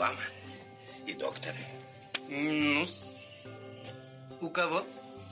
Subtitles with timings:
[0.00, 0.16] вам
[1.06, 1.54] и доктор.
[2.26, 2.86] ну
[4.40, 4.82] у кого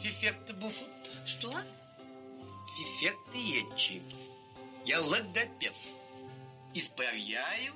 [0.02, 0.86] фифекты буфут?
[1.24, 1.50] Что?
[2.76, 4.02] Фифекты ечи.
[4.84, 5.72] Я логопед.
[6.74, 7.72] Исправляю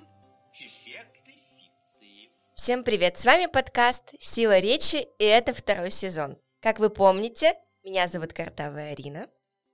[0.53, 2.28] фифекты фикции.
[2.54, 6.37] Всем привет, с вами подкаст «Сила речи» и это второй сезон.
[6.61, 9.29] Как вы помните, меня зовут Картавая Арина,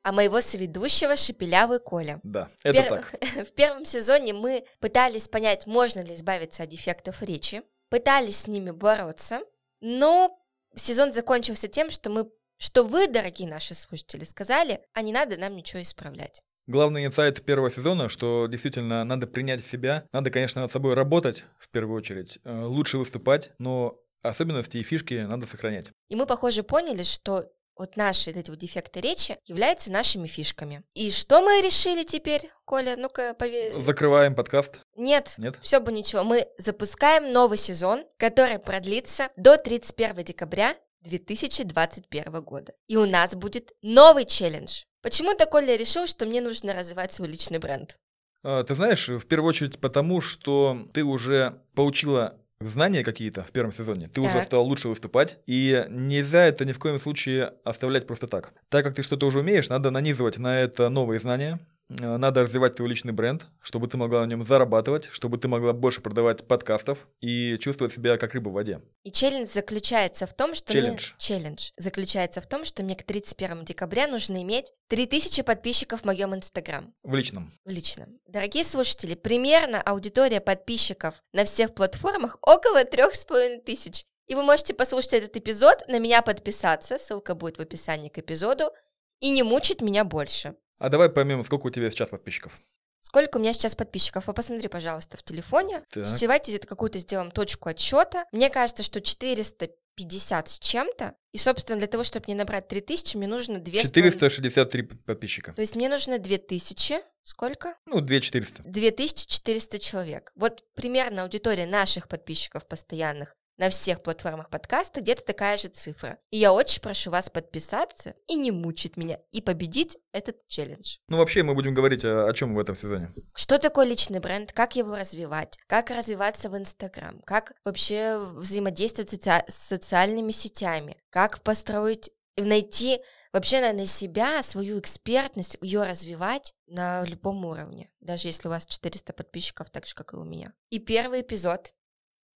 [0.09, 2.19] а моего соведущего Шепелявый Коля.
[2.23, 3.15] Да, это Пер- так.
[3.49, 8.71] В первом сезоне мы пытались понять, можно ли избавиться от дефектов речи, пытались с ними
[8.71, 9.43] бороться,
[9.83, 10.35] но
[10.75, 15.55] сезон закончился тем, что мы что вы, дорогие наши слушатели, сказали, а не надо нам
[15.55, 16.43] ничего исправлять.
[16.67, 21.69] Главный инсайт первого сезона, что действительно надо принять себя, надо, конечно, над собой работать в
[21.69, 25.91] первую очередь, э, лучше выступать, но особенности и фишки надо сохранять.
[26.09, 30.83] И мы, похоже, поняли, что вот наши эти вот дефекты речи являются нашими фишками.
[30.95, 32.97] И что мы решили теперь, Коля?
[32.97, 33.83] Ну-ка, пове...
[33.83, 34.81] Закрываем подкаст.
[34.97, 35.59] Нет, Нет?
[35.63, 36.25] все бы ничего.
[36.25, 42.73] Мы запускаем новый сезон, который продлится до 31 декабря 2021 года.
[42.89, 44.83] И у нас будет новый челлендж.
[45.03, 47.97] Почему-то Коля решил, что мне нужно развивать свой личный бренд.
[48.43, 53.73] А, Ты знаешь, в первую очередь потому, что ты уже получила знания какие-то в первом
[53.73, 54.45] сезоне, ты уже Так.
[54.45, 58.53] стал лучше выступать, и нельзя это ни в коем случае оставлять просто так.
[58.69, 62.91] Так как ты что-то уже умеешь, надо нанизывать на это новые знания, надо развивать твой
[62.91, 67.57] личный бренд, чтобы ты могла на нем зарабатывать, чтобы ты могла больше продавать подкастов и
[67.59, 68.83] чувствовать себя как рыба в воде.
[69.05, 71.13] И челлендж заключается в том, что Челлендж.
[71.13, 71.19] мне...
[71.19, 76.35] Челлендж заключается в том, что мне к 31 декабря нужно иметь 3000 подписчиков в моем
[76.35, 76.93] инстаграм.
[77.03, 77.59] В личном.
[77.65, 78.19] в личном.
[78.27, 84.05] Дорогие слушатели, примерно аудитория подписчиков на всех платформах около трех с половиной тысяч.
[84.27, 88.73] И вы можете послушать этот эпизод, на меня подписаться, ссылка будет в описании к эпизоду,
[89.21, 90.55] и не мучить меня больше.
[90.79, 92.59] А давай поймем, сколько у тебя сейчас подписчиков.
[93.01, 94.27] Сколько у меня сейчас подписчиков?
[94.27, 95.85] Вы посмотри, пожалуйста, в телефоне.
[95.91, 96.07] Так.
[96.21, 98.25] Давайте где-то какую-то сделаем точку отсчета.
[98.33, 101.15] Мне кажется, что 450 с чем-то.
[101.33, 105.53] И, собственно, для того, чтобы не набрать 3000, мне нужно 2 463 п- подписчика.
[105.53, 106.97] То есть мне нужно 2000.
[107.23, 107.75] Сколько?
[107.87, 108.63] Ну, 2400.
[108.65, 110.33] 2400 человек.
[110.35, 116.19] Вот примерно аудитория наших подписчиков постоянных на всех платформах подкаста где-то такая же цифра.
[116.31, 120.99] И я очень прошу вас подписаться и не мучить меня, и победить этот челлендж.
[121.09, 123.13] Ну, вообще, мы будем говорить о, о чем в этом сезоне.
[123.35, 129.45] Что такое личный бренд, как его развивать, как развиваться в Инстаграм, как вообще взаимодействовать соци-
[129.49, 133.01] с социальными сетями, как построить, найти
[133.33, 139.13] вообще наверное, себя, свою экспертность, ее развивать на любом уровне, даже если у вас 400
[139.13, 140.53] подписчиков, так же, как и у меня.
[140.71, 141.75] И первый эпизод,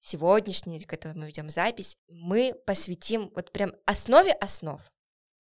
[0.03, 4.81] сегодняшний, который мы ведем запись, мы посвятим вот прям основе основ.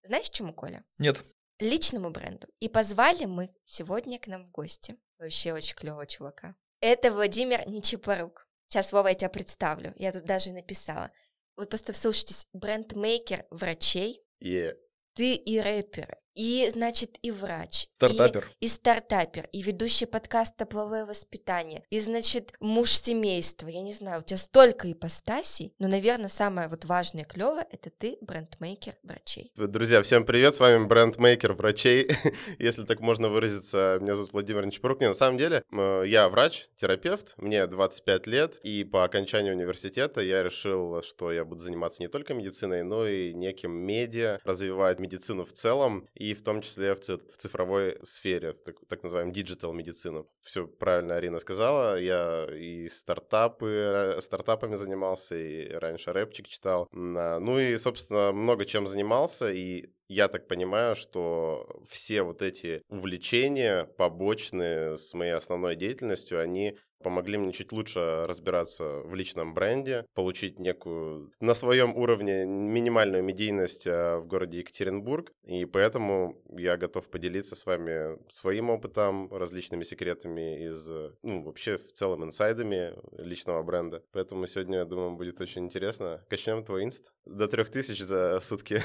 [0.04, 0.84] Знаешь, чему, Коля?
[0.98, 1.22] Нет.
[1.58, 2.48] личному бренду.
[2.60, 4.96] И позвали мы сегодня к нам в гости.
[5.18, 6.56] Вообще очень клевого чувака.
[6.80, 8.48] Это Владимир Нечипорук.
[8.68, 9.92] Сейчас, Вова, я тебя представлю.
[9.96, 11.12] Я тут даже написала.
[11.56, 12.46] Вот просто вслушайтесь.
[12.52, 14.24] Бренд-мейкер врачей.
[14.40, 14.74] И
[15.14, 17.84] Ты и рэпер, и, значит, и врач.
[17.84, 18.48] и- Стартапер.
[18.60, 23.68] И, стартапер, и ведущий подкаста «Половое воспитание», и, значит, муж семейства.
[23.68, 28.18] Я не знаю, у тебя столько ипостасей, но, наверное, самое вот важное, клевое, это ты
[28.20, 29.52] бренд-мейкер врачей.
[29.56, 32.08] Друзья, всем привет, с вами бренд-мейкер врачей,
[32.58, 33.98] если так можно выразиться.
[34.00, 35.00] Меня зовут Владимир Нечапорук.
[35.00, 40.42] Не, на самом деле, я врач, терапевт, мне 25 лет, и по окончании университета я
[40.42, 45.52] решил, что я буду заниматься не только медициной, но и неким медиа, развивать медицину в
[45.52, 50.28] целом, и в том числе в, в цифровой сфере, в так, так называемую digital медицину.
[50.40, 56.88] Все правильно Арина сказала, я и стартапы, э, стартапами занимался, и раньше рэпчик читал.
[56.92, 62.82] А, Ну и, собственно, много чем занимался, и я так понимаю, что все вот эти
[62.88, 70.06] увлечения побочные с моей основной деятельностью, они помогли мне чуть лучше разбираться в личном бренде,
[70.14, 75.32] получить некую на своем уровне минимальную медийность э, в городе Екатеринбург.
[75.44, 81.78] И поэтому я готов поделиться с вами своим опытом, различными секретами из, э, ну, вообще
[81.78, 84.02] в целом инсайдами личного бренда.
[84.12, 86.24] Поэтому сегодня, я думаю, будет очень интересно.
[86.30, 88.80] Качнем твой инст до 3000 за сутки.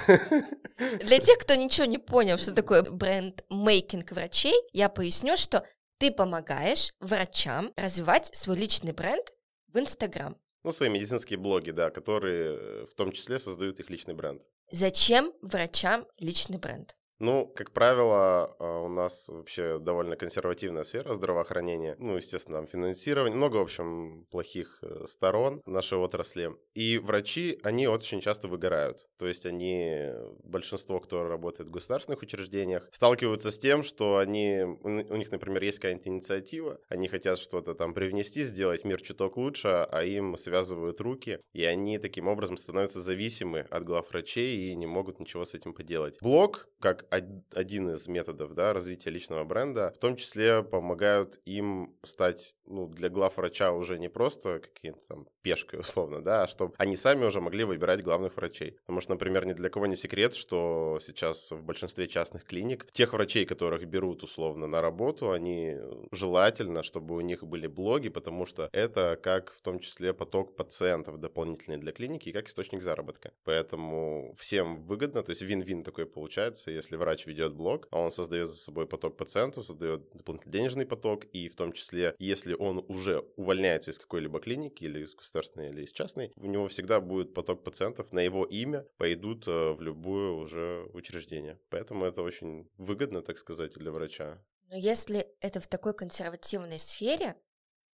[1.00, 5.66] Для тех, кто ничего не понял, что такое бренд-мейкинг врачей, я поясню, что
[5.98, 9.26] ты помогаешь врачам развивать свой личный бренд
[9.68, 10.38] в Инстаграм.
[10.64, 14.44] Ну, свои медицинские блоги, да, которые э, в том числе создают их личный бренд.
[14.70, 16.96] Зачем врачам личный бренд?
[17.20, 21.96] Ну, как правило, а, у нас вообще довольно консервативная сфера здравоохранения.
[22.00, 26.52] Ну, естественно, там финансирование, много, в общем, плохих э, сторон нашей отрасли.
[26.76, 29.06] И врачи, они очень часто выгорают.
[29.18, 30.12] То есть они,
[30.44, 35.80] большинство, кто работает в государственных учреждениях, сталкиваются с тем, что они, у них, например, есть
[35.80, 41.40] какая-нибудь инициатива, они хотят что-то там привнести, сделать мир чуток лучше, а им связывают руки,
[41.54, 45.74] и они таким образом становятся зависимы от глав врачей и не могут ничего с этим
[45.74, 46.18] поделать.
[46.22, 52.56] Блог, как один из методов да, развития личного бренда, в том числе помогают им стать
[52.68, 56.96] ну, для глав врача уже не просто какие-то там пешкой условно, да, а чтобы они
[56.96, 58.78] сами уже могли выбирать главных врачей.
[58.82, 63.14] Потому что, например, ни для кого не секрет, что сейчас в большинстве частных клиник тех
[63.14, 65.78] врачей, которых берут условно на работу, они
[66.12, 71.20] желательно, чтобы у них были блоги, потому что это как в том числе поток пациентов
[71.20, 73.32] дополнительный для клиники и как источник заработка.
[73.44, 78.50] Поэтому всем выгодно, то есть вин-вин такой получается, если врач ведет блог, а он создает
[78.50, 83.20] за собой поток пациентов, создает дополнительный денежный поток, и в том числе, если он уже
[83.36, 87.64] увольняется из какой-либо клиники или из государственной, или из частной, у него всегда будет поток
[87.64, 91.60] пациентов на его имя, пойдут э, в любое уже учреждение.
[91.70, 94.44] Поэтому это очень выгодно, так сказать, для врача.
[94.70, 97.36] Но если это в такой консервативной сфере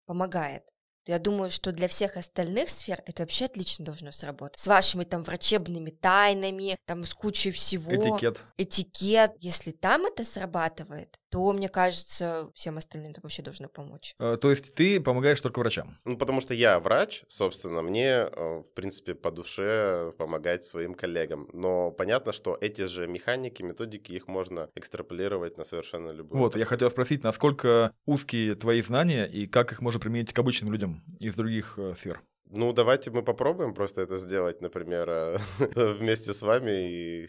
[0.06, 0.64] помогает,
[1.06, 4.60] то я думаю, что для всех остальных сфер это вообще отлично должно сработать.
[4.60, 7.94] С вашими там врачебными тайнами, там с кучей всего.
[7.94, 8.44] Этикет.
[8.58, 9.34] Этикет.
[9.40, 14.14] Если там это срабатывает, то, мне кажется, всем остальным это вообще должно помочь.
[14.20, 15.98] Э, то есть ты помогаешь только врачам?
[16.06, 21.50] Ну, потому что я врач, собственно, мне, э, в принципе, по душе помогать своим коллегам.
[21.52, 26.40] Но понятно, что эти же механики, методики, их можно экстраполировать на совершенно любую.
[26.40, 30.72] Вот, я хотел спросить, насколько узкие твои знания и как их можно применить к обычным
[30.72, 32.22] людям из других э, сфер?
[32.50, 35.40] Ну, давайте мы попробуем просто это сделать, например,
[35.76, 37.28] вместе с вами и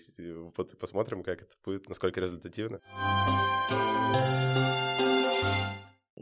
[0.78, 2.80] посмотрим, как это будет, насколько результативно.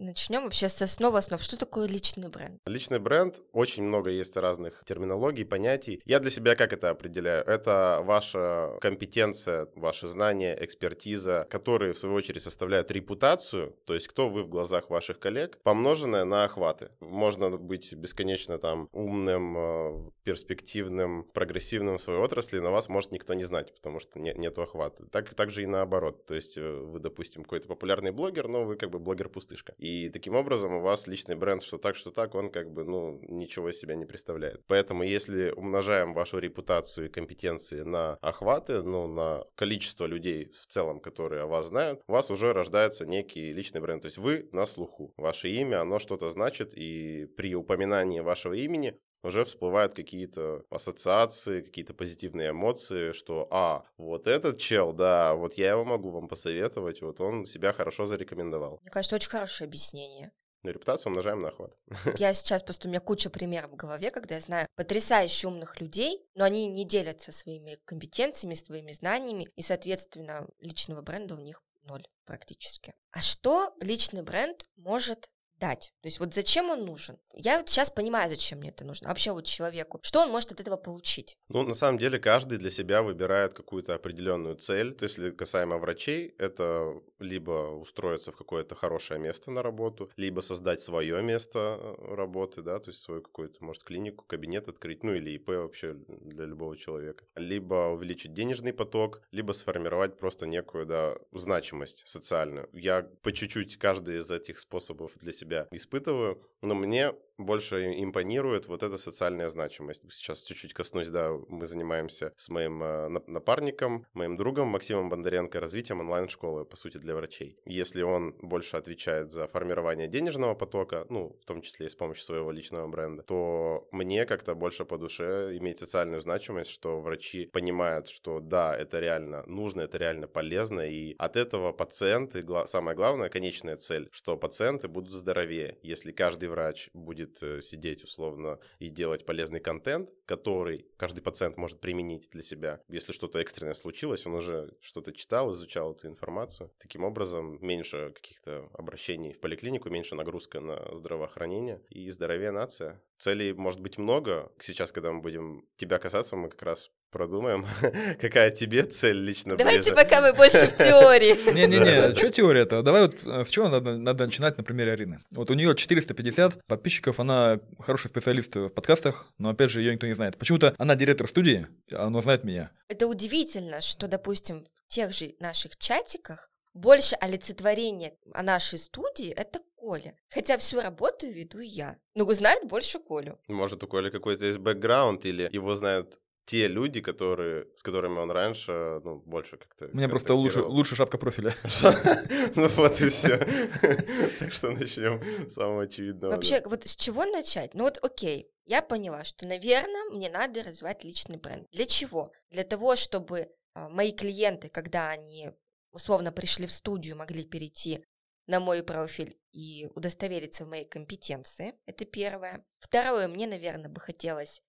[0.03, 1.41] Начнем вообще с основы основ.
[1.41, 2.61] Что такое личный бренд?
[2.67, 6.03] Личный бренд, очень много есть разных терминологий, понятий.
[6.05, 7.45] Я для себя как это определяю?
[7.45, 14.29] Это ваша компетенция, ваши знания, экспертиза, которые в свою очередь составляют репутацию, то есть кто
[14.29, 16.91] вы в глазах ваших коллег, помноженное на охваты.
[16.99, 23.35] Можно быть бесконечно там умным, э, перспективным, прогрессивным в своей отрасли, но вас может никто
[23.35, 25.07] не знать, потому что не, нету охвата.
[25.13, 26.27] Так, так же и наоборот.
[26.27, 29.75] То есть э, вы, допустим, какой-то популярный блогер, но вы как бы блогер-пустышка.
[29.79, 32.85] И и таким образом у вас личный бренд, что так, что так, он как бы,
[32.85, 34.63] ну, ничего из себя не представляет.
[34.67, 41.01] Поэтому если умножаем вашу репутацию и компетенции на охваты, ну, на количество людей в целом,
[41.01, 44.03] которые о вас знают, у вас уже рождается некий личный бренд.
[44.03, 45.13] То есть вы на слуху.
[45.17, 51.95] Ваше имя, оно что-то значит, и при упоминании вашего имени уже всплывают какие-то ассоциации, какие-то
[51.95, 57.21] позитивные эмоции, что, а, вот этот чел, да, вот я его могу вам посоветовать, вот
[57.21, 58.79] он себя хорошо зарекомендовал.
[58.83, 60.33] Мне кажется, очень хорошее объяснение.
[60.63, 61.77] Ну, репутацию умножаем на охват.
[62.19, 66.25] Я сейчас просто, у меня куча примеров в голове, когда я знаю потрясающе умных людей,
[66.35, 72.07] но они не делятся своими компетенциями, своими знаниями, и, соответственно, личного бренда у них ноль
[72.27, 72.95] практически.
[73.11, 75.29] А что личный бренд может
[75.63, 75.93] дать.
[76.03, 77.17] То есть вот зачем он нужен?
[77.33, 79.09] Я вот сейчас понимаю, зачем мне это нужно.
[79.09, 80.01] Вообще вот человеку.
[80.03, 81.39] Что он может от этого получить?
[81.49, 84.93] Ну, на самом деле, каждый для себя выбирает какую-то определенную цель.
[84.93, 90.41] То есть, если касаемо врачей, это либо устроиться в какое-то хорошее место на работу, либо
[90.41, 95.15] создать свое место э, работы, да, то есть свою какую-то, может, клинику, кабинет открыть, ну
[95.15, 97.25] или ИП вообще для любого человека.
[97.37, 102.69] Либо увеличить денежный поток, либо сформировать просто некую, да, значимость социальную.
[102.73, 108.67] Я по чуть-чуть каждый из этих способов для себя себя испытываю, но мне больше импонирует
[108.67, 110.03] вот эта социальная значимость.
[110.13, 116.01] Сейчас чуть-чуть коснусь, да, мы занимаемся с моим э, напарником, моим другом Максимом Бондаренко развитием
[116.01, 117.59] онлайн-школы, по сути, для врачей.
[117.65, 122.25] Если он больше отвечает за формирование денежного потока, ну, в том числе и с помощью
[122.25, 128.09] своего личного бренда, то мне как-то больше по душе иметь социальную значимость, что врачи понимают,
[128.09, 133.77] что да, это реально нужно, это реально полезно, и от этого пациенты, самое главное, конечная
[133.77, 139.25] цель, что пациенты будут здоровее, если каждый врач будет будет э, сидеть условно и делать
[139.25, 142.81] полезный контент, который каждый пациент может применить для себя.
[142.89, 146.71] Если что-то экстренное случилось, он уже что-то читал, изучал эту информацию.
[146.79, 153.01] Таким образом, меньше каких-то обращений в поликлинику, меньше нагрузка на здравоохранение и здоровее нация.
[153.19, 154.51] Целей может быть много.
[154.59, 157.67] Сейчас, когда мы будем тебя касаться, мы как раз продумаем,
[158.21, 159.95] какая тебе цель лично Давайте ближе.
[159.95, 161.53] пока мы больше в теории.
[161.53, 162.83] Не-не-не, что теория-то?
[162.83, 165.21] Давай вот э, с чего надо, надо начинать на примере Арины.
[165.31, 170.07] Вот у нее 450 подписчиков, она хороший специалист в подкастах, но опять же ее никто
[170.07, 170.39] не знает.
[170.39, 172.71] Почему-то она директор студии, она знает меня.
[172.89, 179.61] Это удивительно, что, допустим, в тех же наших чатиках больше олицетворение о нашей студии— это
[179.75, 180.15] Коля.
[180.31, 181.99] Хотя всю работу веду я.
[182.15, 183.39] Но знают больше Колю.
[183.49, 188.31] Может, у Коли какой-то есть бэкграунд, или его знают те люди, которые, с которыми он
[188.31, 189.87] раньше, ну, больше как-то...
[189.93, 191.55] У меня просто лучше, лучше шапка профиля.
[192.57, 193.39] Ну вот и все.
[194.39, 196.33] Так что начнем с самого очевидного.
[196.33, 197.75] Вообще, вот с чего начать?
[197.75, 201.67] Ну вот окей, я поняла, что, наверное, мне надо развивать личный бренд.
[201.71, 202.33] Для чего?
[202.51, 205.51] Для того, чтобы а, мои клиенты, когда они
[205.93, 208.05] условно пришли в студию, могли перейти
[208.47, 211.75] на мой профиль и удостовериться в моей компетенции.
[211.87, 212.65] Это первое.
[212.79, 214.63] Второе, мне, наверное, бы хотелось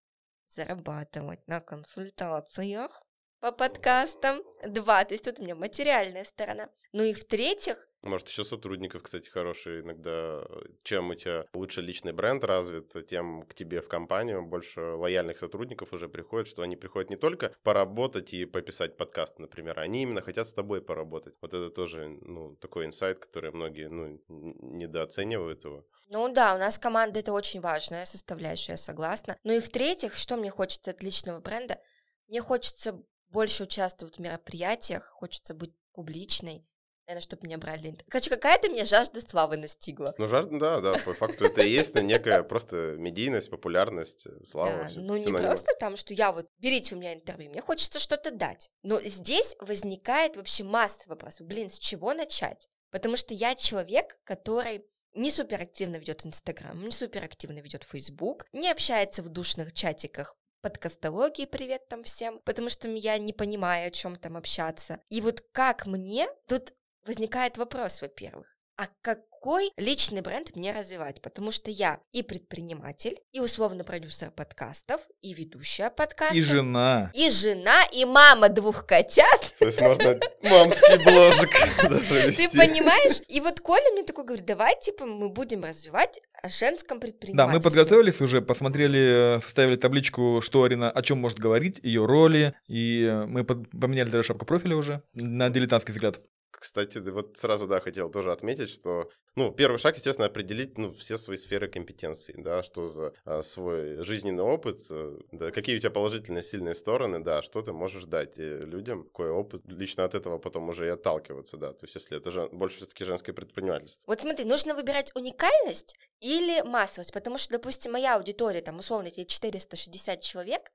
[0.48, 3.04] зарабатывать на консультациях
[3.40, 4.42] по подкастам.
[4.66, 6.70] Два, то есть тут у меня материальная сторона.
[6.92, 10.46] Ну и в-третьих, Может, еще сотрудников, кстати, хорошие иногда.
[10.84, 15.94] Чем у тебя лучше личный бренд развит, тем к тебе в компанию больше лояльных сотрудников
[15.94, 20.48] уже приходит, что они приходят не только поработать и пописать подкаст, например, они именно хотят
[20.48, 21.36] с тобой поработать.
[21.42, 25.86] Вот это тоже, ну, такой инсайт, который многие, ну, недооценивают его.
[26.10, 29.38] Ну да, у нас команда это очень важная составляющая, я согласна.
[29.44, 31.80] Ну и в-третьих, что мне хочется от личного бренда?
[32.28, 36.66] Мне хочется больше участвовать в мероприятиях, хочется быть публичной,
[37.08, 37.98] наверное, чтобы меня брали.
[38.08, 40.14] Короче, какая-то меня жажда славы настигла.
[40.18, 44.90] Ну, жар, да, да, по факту это и есть, но некая просто медийность, популярность, слава.
[44.90, 48.32] Да, ну не просто там, что я вот, берите у меня интервью, мне хочется что-то
[48.32, 48.70] дать.
[48.84, 51.48] Но здесь возникает вообще масса вопросов.
[51.48, 52.70] Блин, с чего начать?
[52.92, 59.24] Потому что я человек, который не суперактивно ведет Инстаграм, не суперактивно ведет Фейсбук, не общается
[59.24, 64.38] в душных чатиках подкастологии, привет там всем, потому что я не понимаю, о чем там
[64.38, 65.00] общаться.
[65.10, 66.74] И вот как мне, тут
[67.06, 71.22] возникает вопрос, во-первых, а какой личный бренд мне развивать?
[71.22, 77.12] Потому что я и предприниматель, и условно продюсер подкастов, и ведущая подкастов, И жена.
[77.14, 79.54] и жена, и мама двух котят.
[79.60, 81.52] То есть можно мамский бложек
[81.88, 82.58] даже Ты вести.
[82.58, 83.22] понимаешь?
[83.28, 87.58] И вот Коля мне такой говорит, давай, типа, мы будем развивать о женском Да, предпринимательстве.
[87.60, 92.56] мы подготовились уже, посмотрели, э, составили табличку, что Арина о чем может говорить, ее роли,
[92.68, 96.20] и э, мы поменяли даже шапку профиля уже на дилетантский взгляд.
[96.64, 101.18] Кстати, вот сразу, да, хотел тоже отметить, что, ну, первый шаг, естественно, определить, ну, все
[101.18, 105.92] свои сферы компетенций, да, что за а, свой жизненный опыт, э, да, какие у тебя
[105.92, 110.38] положительные, сильные стороны, да, что ты можешь дать э, людям, какой опыт, лично от этого
[110.38, 114.10] потом уже и отталкиваться, да, то есть если это жен- больше все-таки женское предпринимательство.
[114.10, 119.26] Вот смотри, нужно выбирать уникальность или массовость, потому что, допустим, моя аудитория, там, условно, тебе
[119.26, 120.72] 460 человек,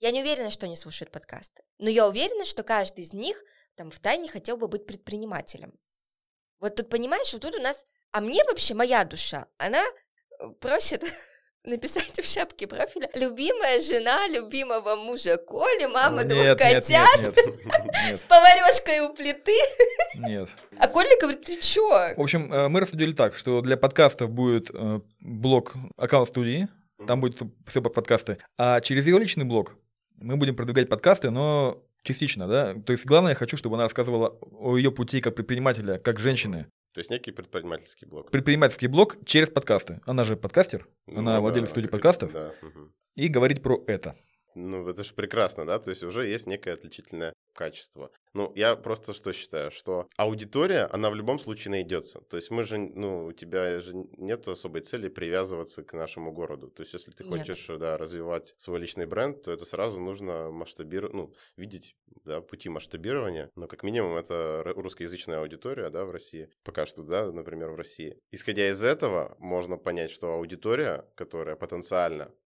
[0.00, 3.42] я не уверена, что они слушают подкасты, но я уверена, что каждый из них
[3.76, 5.72] там в тайне хотел бы быть предпринимателем.
[6.58, 7.86] Вот тут, понимаешь, вот тут у нас...
[8.12, 9.82] А мне вообще моя душа, она
[10.40, 11.04] э, просит
[11.64, 17.36] написать в шапке профиля «Любимая жена любимого мужа Коли, мама двух нет, нет, котят нет,
[18.08, 19.52] нет, с поварешкой у плиты».
[20.14, 20.48] нет, нет.
[20.78, 22.14] А Коля говорит, ты чё?
[22.16, 26.68] В общем, э, мы рассудили так, что для подкастов будет э, блок аккаунт студии,
[27.06, 29.74] там будет все под подкасты, а через ее личный блог
[30.20, 32.74] мы будем продвигать подкасты, но частично, да.
[32.74, 36.66] То есть главное, я хочу, чтобы она рассказывала о ее пути как предпринимателя, как женщины.
[36.94, 38.30] То есть некий предпринимательский блок.
[38.30, 40.00] Предпринимательский блог через подкасты.
[40.06, 42.32] Она же подкастер, она Ну владелец да, студии как- подкастов.
[42.32, 42.54] Да.
[42.62, 42.92] мгм.
[43.16, 44.14] и говорить про это.
[44.56, 45.78] Ну, это же прекрасно, да?
[45.78, 48.10] То есть уже есть некое отличительное качество.
[48.32, 52.20] Ну, я просто что считаю, что аудитория, она в любом случае найдется.
[52.20, 56.68] То есть мы же, ну, у тебя же нет особой цели привязываться к нашему городу.
[56.68, 57.32] То есть если ты Нет.
[57.32, 62.70] хочешь, да, развивать свой личный бренд, то это сразу нужно масштабировать, ну, видеть, да, пути
[62.70, 63.50] масштабирования.
[63.56, 66.48] Но как минимум это русскоязычная аудитория, да, в России.
[66.62, 68.18] Пока что, да, например, в России.
[68.30, 72.45] Исходя из этого, можно понять, что аудитория, которая потенциально э,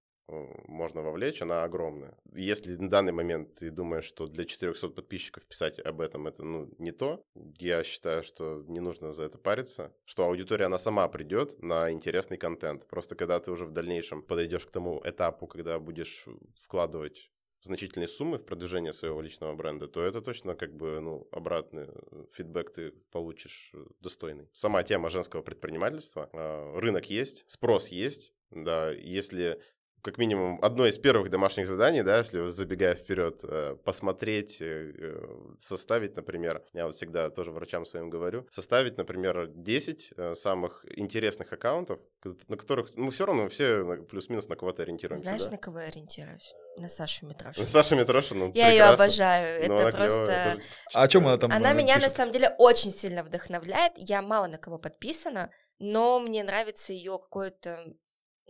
[0.66, 2.16] можно вовлечь, она огромная.
[2.32, 6.70] Если на данный момент ты думаешь, что для 400 подписчиков писать об этом это ну,
[6.78, 7.24] не то,
[7.58, 12.36] я считаю, что не нужно за это париться, что аудитория, она сама придет на интересный
[12.36, 12.86] контент.
[12.86, 16.26] Просто когда ты уже в дальнейшем подойдешь к тому этапу, когда будешь
[16.62, 17.30] вкладывать
[17.62, 22.24] значительные суммы в продвижение своего личного бренда, то это точно как бы, ну, обратный э,
[22.32, 24.48] фидбэк ты получишь э, достойный.
[24.52, 29.60] Сама тема женского предпринимательства, э, рынок есть, спрос есть, да, если
[30.02, 35.26] как минимум, одно из первых домашних заданий, да, если забегая вперед, э, посмотреть, э, э,
[35.58, 42.00] составить, например, я вот всегда тоже врачам своим говорю, составить, например, 10 самых интересных аккаунтов,
[42.48, 45.22] на которых, ну, все равно все плюс-минус на кого-то ориентируемся.
[45.22, 45.52] Знаешь, да?
[45.52, 46.54] на кого я ориентируюсь?
[46.78, 47.64] На Сашу Митрошину.
[47.64, 50.22] На Сашу Митрошину, Я ее обожаю, ну, это а просто...
[50.22, 50.62] Это...
[50.94, 52.10] А о чем она там Она меня, пишет?
[52.10, 57.18] на самом деле, очень сильно вдохновляет, я мало на кого подписана, но мне нравится ее
[57.18, 57.94] какое-то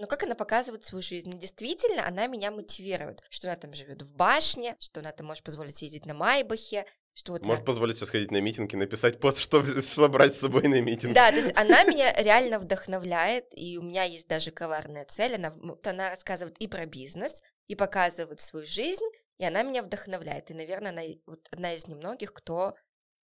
[0.00, 1.38] но как она показывает свою жизнь?
[1.38, 5.76] действительно, она меня мотивирует, что она там живет в башне, что она там может позволить
[5.76, 7.66] съездить на Майбахе, что вот Может я...
[7.66, 11.14] позволить себе сходить на митинг и написать пост, что собрать с собой на митинг.
[11.14, 15.34] Да, то есть она меня реально вдохновляет, и у меня есть даже коварная цель.
[15.34, 15.52] Она,
[15.84, 19.04] она рассказывает и про бизнес, и показывает свою жизнь,
[19.38, 20.50] и она меня вдохновляет.
[20.50, 22.74] И, наверное, она вот одна из немногих, кто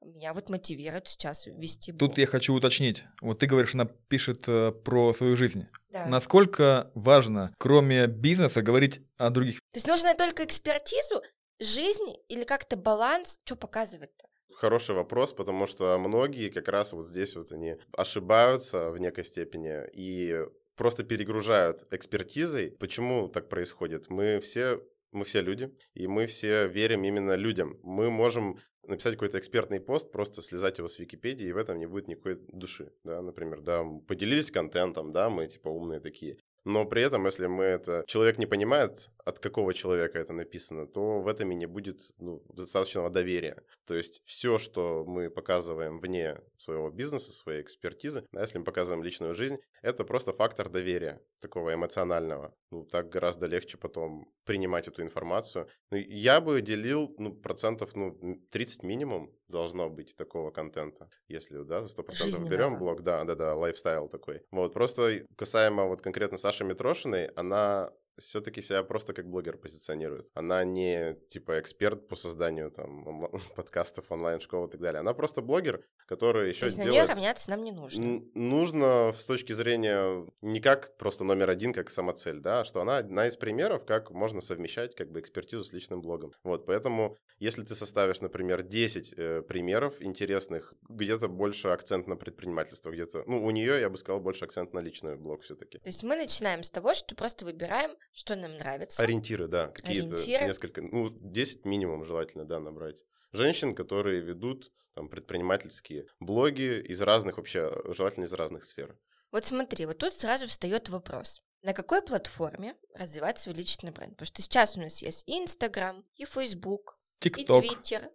[0.03, 1.99] меня вот мотивирует сейчас вести блог.
[1.99, 3.03] Тут я хочу уточнить.
[3.21, 5.67] Вот ты говоришь, она пишет э, про свою жизнь.
[5.89, 6.05] Да.
[6.05, 9.59] Насколько важно, кроме бизнеса, говорить о других?
[9.71, 11.21] То есть нужно только экспертизу,
[11.59, 14.27] жизнь или как-то баланс, что показывает-то?
[14.55, 19.83] Хороший вопрос, потому что многие как раз вот здесь вот они ошибаются в некой степени
[19.93, 20.45] и
[20.75, 22.71] просто перегружают экспертизой.
[22.71, 24.09] Почему так происходит?
[24.09, 24.81] Мы все
[25.13, 27.79] мы все люди, и мы все верим именно людям.
[27.83, 31.85] Мы можем написать какой-то экспертный пост, просто слезать его с Википедии, и в этом не
[31.85, 36.37] будет никакой души, да, например, да, поделились контентом, да, мы типа умные такие.
[36.65, 38.03] Но при этом, если мы это...
[38.07, 42.41] Человек не понимает, от какого человека это написано, то в этом и не будет ну,
[42.53, 43.63] достаточного доверия.
[43.85, 49.03] То есть все, что мы показываем вне своего бизнеса, своей экспертизы, да, если мы показываем
[49.03, 52.53] личную жизнь, это просто фактор доверия, такого эмоционального.
[52.71, 55.67] Ну, так гораздо легче потом принимать эту информацию.
[55.91, 58.17] Ну, я бы делил ну, процентов ну,
[58.51, 63.55] 30 минимум должно быть такого контента, если, да, за 100% берем блог, да, да, да,
[63.55, 64.41] лайфстайл такой.
[64.51, 67.89] Вот, просто касаемо вот конкретно Саши Митрошиной, она
[68.19, 70.29] все-таки себя просто как блогер позиционирует.
[70.33, 74.99] Она не типа эксперт по созданию там онла- подкастов, онлайн-школ и так далее.
[74.99, 76.93] Она просто блогер, который еще То есть делает...
[76.93, 78.21] на нее равняться нам не нужно.
[78.33, 82.97] нужно с точки зрения не как просто номер один, как самоцель, да, а что она
[82.97, 86.33] одна из примеров, как можно совмещать как бы экспертизу с личным блогом.
[86.43, 92.91] Вот, поэтому если ты составишь, например, 10 э, примеров интересных, где-то больше акцент на предпринимательство,
[92.91, 95.79] где-то, ну, у нее, я бы сказал, больше акцент на личный блог все-таки.
[95.79, 99.01] То есть мы начинаем с того, что просто выбираем что нам нравится.
[99.03, 100.45] Ориентиры, да, какие-то Ориентиры.
[100.45, 103.03] несколько, ну, 10 минимум желательно, да, набрать.
[103.31, 108.97] Женщин, которые ведут там предпринимательские блоги из разных вообще, желательно из разных сфер.
[109.31, 111.41] Вот смотри, вот тут сразу встает вопрос.
[111.63, 114.11] На какой платформе развивать свой личный бренд?
[114.11, 118.11] Потому что сейчас у нас есть и Инстаграм, и Фейсбук, и Твиттер.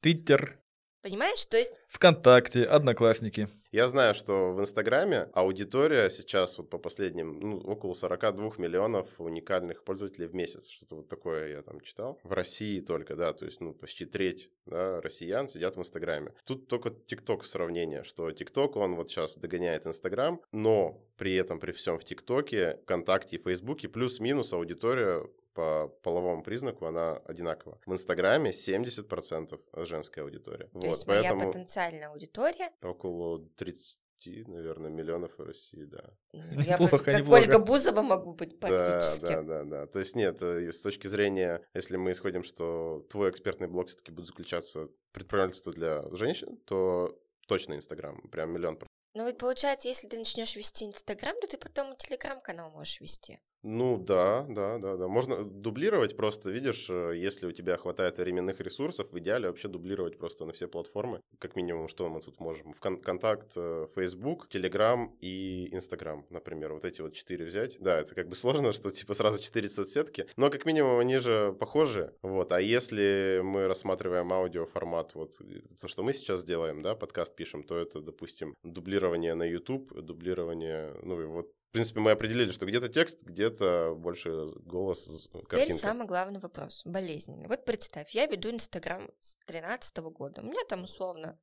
[0.00, 0.62] Твиттер.
[1.02, 1.80] Понимаешь, то есть...
[1.88, 3.48] Вконтакте, Одноклассники.
[3.70, 9.84] Я знаю, что в Инстаграме аудитория сейчас вот по последним, ну, около 42 миллионов уникальных
[9.84, 10.68] пользователей в месяц.
[10.68, 12.18] Что-то вот такое я там читал.
[12.24, 16.32] В России только, да, то есть, ну, почти треть да, россиян сидят в Инстаграме.
[16.44, 21.72] Тут только ТикТок сравнение, что ТикТок, он вот сейчас догоняет Инстаграм, но при этом, при
[21.72, 25.24] всем в ТикТоке, ВКонтакте и Фейсбуке плюс-минус аудитория
[25.58, 27.80] по половому признаку она одинакова.
[27.84, 30.66] В Инстаграме 70% женская аудитория.
[30.66, 32.70] То вот, есть моя потенциальная аудитория?
[32.80, 33.98] Около 30
[34.46, 36.04] наверное, миллионов в России, да.
[36.32, 37.40] Я неплохо, как неплохо.
[37.40, 39.22] Ольга Бузова могу быть практически.
[39.22, 39.86] Да, да, да, да.
[39.86, 44.12] То есть нет, э, с точки зрения, если мы исходим, что твой экспертный блог все-таки
[44.12, 47.16] будет заключаться в предпринимательстве для женщин, то
[47.46, 48.78] точно Инстаграм, прям миллион
[49.14, 53.40] ну вот получается, если ты начнешь вести Инстаграм, то ты потом Телеграм-канал можешь вести.
[53.62, 55.08] Ну да, да, да, да.
[55.08, 60.16] Можно дублировать просто, видишь, э, если у тебя хватает временных ресурсов, в идеале вообще дублировать
[60.16, 61.20] просто на все платформы.
[61.40, 62.72] Как минимум, что мы тут можем?
[62.72, 66.72] В кон- контакт, э, Facebook, Telegram и Instagram, например.
[66.72, 67.76] Вот эти вот четыре взять.
[67.80, 71.52] Да, это как бы сложно, что типа сразу четыре соцсетки, но как минимум они же
[71.58, 72.14] похожи.
[72.22, 75.36] Вот, а если мы рассматриваем аудиоформат, вот
[75.80, 80.94] то, что мы сейчас делаем, да, подкаст пишем, то это, допустим, дублирование на YouTube, дублирование,
[81.02, 84.30] ну и вот в принципе, мы определили, что где-то текст, где-то больше
[84.64, 85.56] голос, картинка.
[85.56, 87.46] Теперь самый главный вопрос, болезненный.
[87.46, 90.40] Вот представь, я веду Инстаграм с 2013 года.
[90.40, 91.38] У меня там условно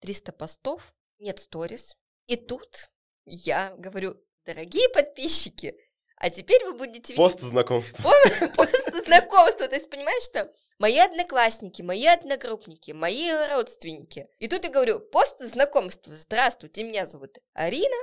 [0.00, 1.96] 300 постов, нет сторис.
[2.26, 2.90] И тут
[3.24, 5.74] я говорю, дорогие подписчики,
[6.16, 7.14] а теперь вы будете...
[7.14, 8.02] Пост знакомства.
[8.56, 9.66] Пост знакомства.
[9.66, 14.28] То есть, понимаешь, что мои одноклассники, мои одногруппники, мои родственники.
[14.38, 16.14] И тут я говорю, пост знакомства.
[16.14, 17.96] Здравствуйте, меня зовут Арина,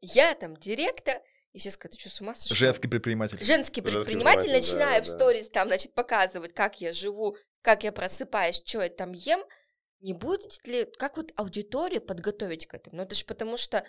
[0.00, 1.20] я там директор,
[1.52, 2.56] и все скажут, ты что, с ума сошел?
[2.56, 3.42] Женский предприниматель.
[3.42, 7.92] Женский предприниматель, Женский начиная да, в сторис там, значит, показывать, как я живу, как я
[7.92, 9.44] просыпаюсь, что я там ем.
[10.00, 12.96] Не будет ли, как вот аудиторию подготовить к этому?
[12.96, 13.84] Ну, это же потому что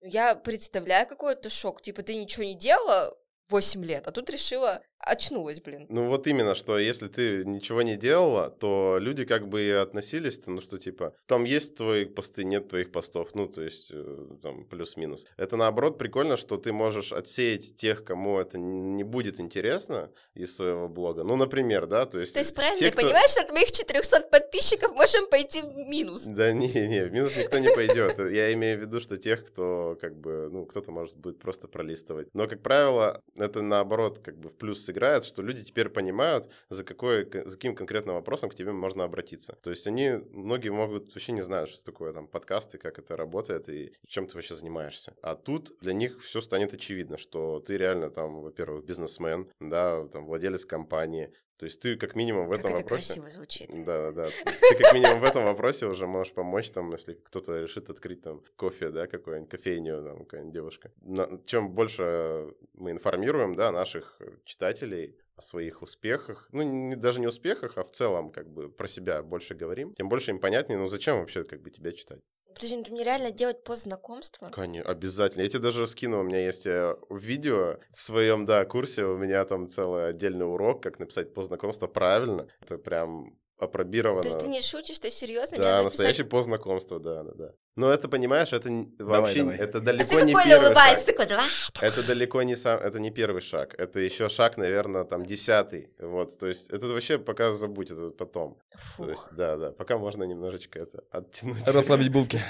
[0.00, 1.82] я представляю какой-то шок.
[1.82, 3.16] Типа, ты ничего не делала,
[3.48, 5.86] 8 лет, а тут решила, очнулась, блин.
[5.88, 10.40] Ну вот именно, что если ты ничего не делала, то люди как бы и относились,
[10.46, 14.64] ну что типа, там есть твои посты, нет твоих постов, ну то есть э, там
[14.64, 15.26] плюс-минус.
[15.36, 20.88] Это наоборот прикольно, что ты можешь отсеять тех, кому это не будет интересно из своего
[20.88, 21.24] блога.
[21.24, 22.32] Ну, например, да, то есть...
[22.34, 26.22] То есть правильно, те, ты кто- понимаешь, от моих 400 подписчиков можем пойти в минус.
[26.22, 28.18] Да не, не, в минус никто не пойдет.
[28.18, 32.28] Я имею в виду, что тех, кто как бы, ну, кто-то может будет просто пролистывать.
[32.34, 36.82] Но, как правило, это наоборот как бы в плюс сыграет, что люди теперь понимают, за,
[36.82, 39.56] какой, за каким конкретным вопросом к тебе можно обратиться.
[39.62, 43.68] То есть они, многие могут вообще не знают, что такое там подкасты, как это работает
[43.68, 45.14] и чем ты вообще занимаешься.
[45.22, 50.26] А тут для них все станет очевидно, что ты реально там, во-первых, бизнесмен, да, там,
[50.26, 53.06] владелец компании, то есть ты как минимум в Как этом это вопросе...
[53.08, 53.68] красиво звучит.
[53.84, 54.28] Да, да.
[54.46, 58.42] Ты как минимум в этом вопросе уже можешь помочь, там, если кто-то решит открыть там
[58.56, 60.90] кофе, да, какой-нибудь, кофейню, там, какая-нибудь девушка.
[61.02, 67.26] На- чем больше мы информируем, да, наших читателей о своих успехах, ну, не- даже не
[67.26, 70.86] успехах, а в целом, как бы, про себя больше говорим, тем больше им понятнее, ну,
[70.86, 72.20] зачем вообще, как бы, тебя читать?
[72.54, 74.50] Подожди, ну, мне реально делать пост знакомства?
[74.50, 75.42] Конечно, обязательно.
[75.42, 79.44] Я тебе даже скину, у меня есть э, видео в своем, да, курсе, у меня
[79.44, 82.48] там целый отдельный урок, как написать пост знакомства правильно.
[82.60, 84.22] Это прям опробировано.
[84.22, 85.58] То есть ты не шутишь, ты серьезно?
[85.58, 87.52] Да, настоящий написать- пост знакомства, да, да, да.
[87.76, 88.68] Но это, понимаешь, это
[88.98, 89.56] Давай, вообще, давай.
[89.58, 91.16] это А далеко ты не первый улыбается, шаг.
[91.16, 91.46] такой, давай.
[91.80, 96.38] Это далеко не сам, это не первый шаг, это еще шаг, наверное, там десятый, вот,
[96.38, 98.58] то есть это вообще пока забудь, это потом,
[98.98, 99.32] то есть, Фух.
[99.36, 101.66] да, да, пока можно немножечко это оттянуть.
[101.66, 102.40] Расслабить булки.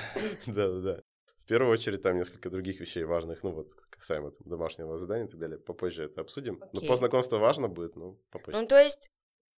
[0.46, 1.00] Да, да, да.
[1.44, 5.28] В первую очередь там несколько других вещей важных, ну вот касаемо там, домашнего задания и
[5.28, 6.60] так далее, попозже это обсудим.
[6.72, 8.58] Но по знакомству важно будет, ну, попозже.
[8.60, 9.10] Ну, то есть,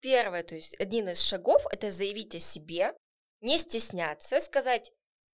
[0.02, 2.94] первое, то есть, один из шагов— это заявить о себе,
[3.42, 4.92] не стесняться, сказать,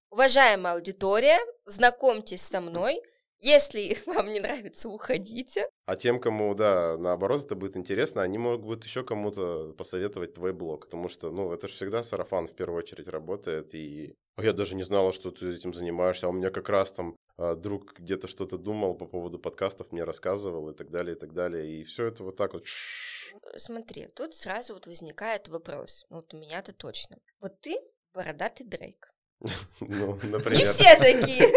[0.10, 3.02] уважаемая аудитория, знакомьтесь со мной,
[3.40, 5.70] если вам не нравится, уходите.
[5.86, 10.86] А тем, кому, да, наоборот, это будет интересно, они могут еще кому-то посоветовать твой блог.
[10.86, 13.74] Потому что, ну, это же всегда сарафан в первую очередь работает.
[13.74, 16.28] И «А я даже не знала, что ты этим занимаешься.
[16.28, 20.04] А у меня как раз там а, друг где-то что-то думал по поводу подкастов, мне
[20.04, 21.80] рассказывал и так далее, и так далее.
[21.80, 22.66] И все это вот так вот.
[22.66, 23.34] шш.
[23.58, 27.18] Смотри, тут сразу вот возникает вопрос, вот у меня-то точно.
[27.40, 27.78] Вот ты
[28.14, 29.14] бородатый Дрейк.
[29.80, 30.66] Ну, Не например.
[30.66, 31.48] все такие.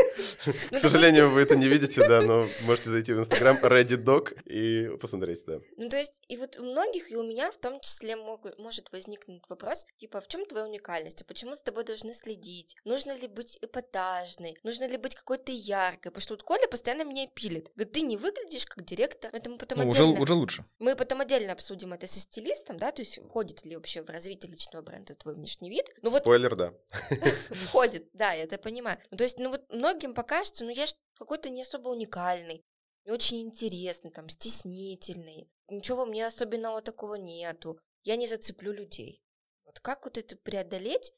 [0.71, 4.97] К сожалению, вы это не видите, да, но можете зайти в Инстаграм Reddit Dog и
[4.99, 5.61] посмотреть, да.
[5.77, 8.93] Ну, то есть, и вот у многих, и у меня в том числе могут, может
[8.93, 11.23] возникнуть вопрос, типа, в чем твоя уникальность?
[11.23, 12.77] А почему с тобой должны следить?
[12.85, 14.57] Нужно ли быть эпатажной?
[14.63, 16.13] Нужно ли быть какой-то яркой?
[16.13, 17.71] Потому что вот Коля постоянно меня пилит.
[17.75, 19.31] Говорит, ты не выглядишь как директор.
[19.33, 20.21] Это мы потом Ну, уже, отдельно...
[20.21, 20.65] уже лучше.
[20.79, 24.51] Мы потом отдельно обсудим это со стилистом, да, то есть входит ли вообще в развитие
[24.53, 25.87] личного бренда твой внешний вид.
[26.03, 26.75] Ну вот Спойлер, да.
[27.71, 28.99] входит, да, я это понимаю.
[29.11, 32.65] Ну, то есть, ну вот многим покажется, ну я ж какой-то не особо уникальный,
[33.05, 39.23] не очень интересный, там, стеснительный, ничего мне особенного такого нету, я не зацеплю людей.
[39.65, 41.13] Вот как вот это преодолеть?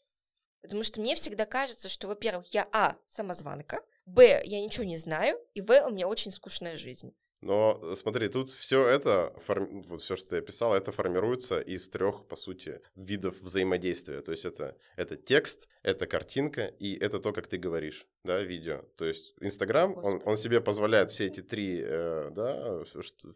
[0.61, 5.39] Потому что мне всегда кажется, что, во-первых, я, а, самозванка, б, я ничего не знаю,
[5.55, 7.17] и в, у меня очень скучная жизнь.
[7.43, 11.89] Но э, смотри, тут все это, форми- вот все, что ты описал, это формируется из
[11.89, 14.21] трех, по сути, видов взаимодействия.
[14.21, 18.85] То есть это, это текст, это картинка и это то, как ты говоришь, да, видео.
[18.97, 22.85] То есть Инстаграм, он, он себе позволяет все эти три э, да,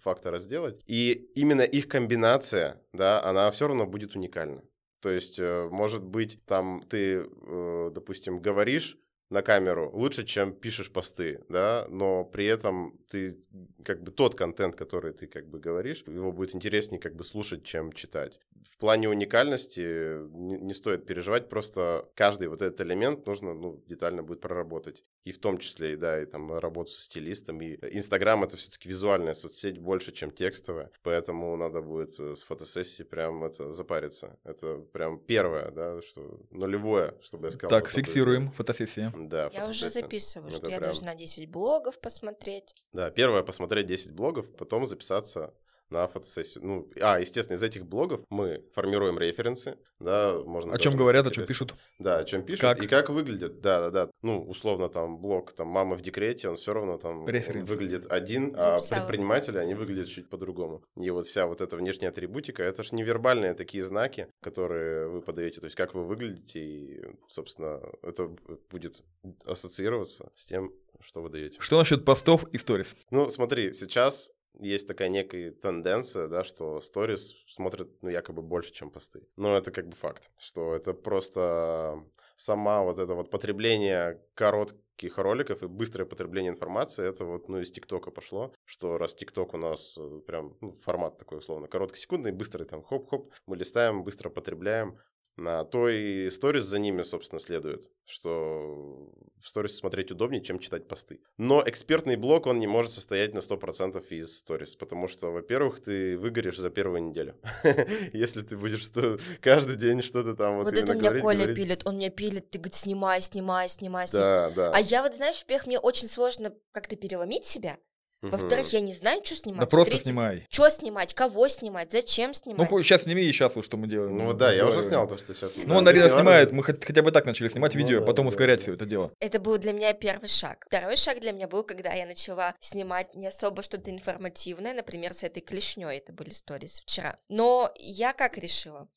[0.02, 0.80] фактора сделать.
[0.86, 4.62] И именно их комбинация, да, она все равно будет уникальна.
[5.00, 8.98] То есть, э, может быть, там ты, э, допустим, говоришь
[9.30, 13.40] на камеру лучше, чем пишешь посты, да, но при этом ты
[13.84, 17.64] как бы тот контент, который ты как бы говоришь, его будет интереснее как бы слушать,
[17.64, 18.38] чем читать.
[18.70, 24.22] В плане уникальности не, не стоит переживать, просто каждый вот этот элемент нужно ну, детально
[24.22, 25.02] будет проработать.
[25.24, 27.60] И в том числе, да, и там работу со стилистом.
[27.60, 33.02] И Инстаграм это все-таки визуальная соцсеть больше, чем текстовая, поэтому надо будет э, с фотосессии
[33.02, 34.38] прям это запариться.
[34.44, 37.70] Это прям первое, да, что нулевое, чтобы я сказал.
[37.80, 39.12] Так, фиксируем фотосессия.
[39.16, 42.74] Да, Я уже записываю, Это что я прям- должна 10 блогов посмотреть.
[42.92, 45.54] Да, первое посмотреть 10 блогов, потом записаться
[45.90, 46.64] на фотосессию.
[46.64, 50.74] Ну, а, естественно, из этих блогов мы формируем референсы, да, можно...
[50.74, 51.66] О чем говорят, о чем интересно.
[51.66, 51.74] пишут.
[51.98, 52.82] Да, о чем пишут Как?
[52.82, 53.60] и как выглядят.
[53.60, 54.10] Да, да, да.
[54.22, 57.70] Ну, условно, там, блог, там, мама в декрете, он все равно там Референсы.
[57.70, 60.82] выглядит один, а предприниматели, они выглядят чуть по-другому.
[60.96, 65.60] И вот вся вот эта внешняя атрибутика, это же невербальные такие знаки, которые вы подаете,
[65.60, 68.28] то есть как вы выглядите, и, собственно, это
[68.70, 69.02] будет
[69.44, 71.58] ассоциироваться с тем, что вы даете.
[71.60, 72.96] Что насчет постов и сторис?
[73.10, 78.90] Ну, смотри, сейчас есть такая некая тенденция, да, что сторис смотрят, ну, якобы больше, чем
[78.90, 79.26] посты.
[79.36, 82.04] Но это как бы факт, что это просто
[82.36, 87.70] сама вот это вот потребление коротких роликов и быстрое потребление информации, это вот, ну, из
[87.70, 92.64] ТикТока пошло, что раз ТикТок у нас э, прям ну, формат такой условно короткосекундный, быстрый
[92.64, 94.98] там хоп-хоп, мы листаем, быстро потребляем,
[95.36, 100.88] на то и сторис за ними, собственно, следует, что в сторис смотреть удобнее, чем читать
[100.88, 101.20] посты.
[101.36, 106.16] Но экспертный блог, он не может состоять на 100% из сторис, потому что, во-первых, ты
[106.16, 107.36] выгоришь за первую неделю.
[108.12, 111.98] Если ты будешь что каждый день что-то там вот Вот это меня Коля пилит, он
[111.98, 114.26] меня пилит, ты говорит, снимай, снимай, снимай, снимай.
[114.26, 114.72] Да, да.
[114.72, 117.78] А я вот, знаешь, во мне очень сложно как-то переломить себя,
[118.22, 119.60] во-вторых, я не знаю, что снимать.
[119.60, 120.46] Да просто снимай.
[120.50, 122.70] Что снимать, кого снимать, зачем снимать.
[122.70, 124.16] Ну, сейчас сними и сейчас, что мы делаем.
[124.16, 125.52] Ну да, я уже снял то, что сейчас.
[125.56, 128.74] Ну, он, Арина снимает, мы хотя бы так начали снимать ну видео, потом ускорять все
[128.74, 129.12] это дело.
[129.20, 130.64] Это был для меня первый шаг.
[130.66, 135.22] Второй шаг для меня был, когда я начала снимать не особо что-то информативное, например, с
[135.22, 137.18] этой клешней, это были сторис вчера.
[137.28, 138.88] Но я как решила?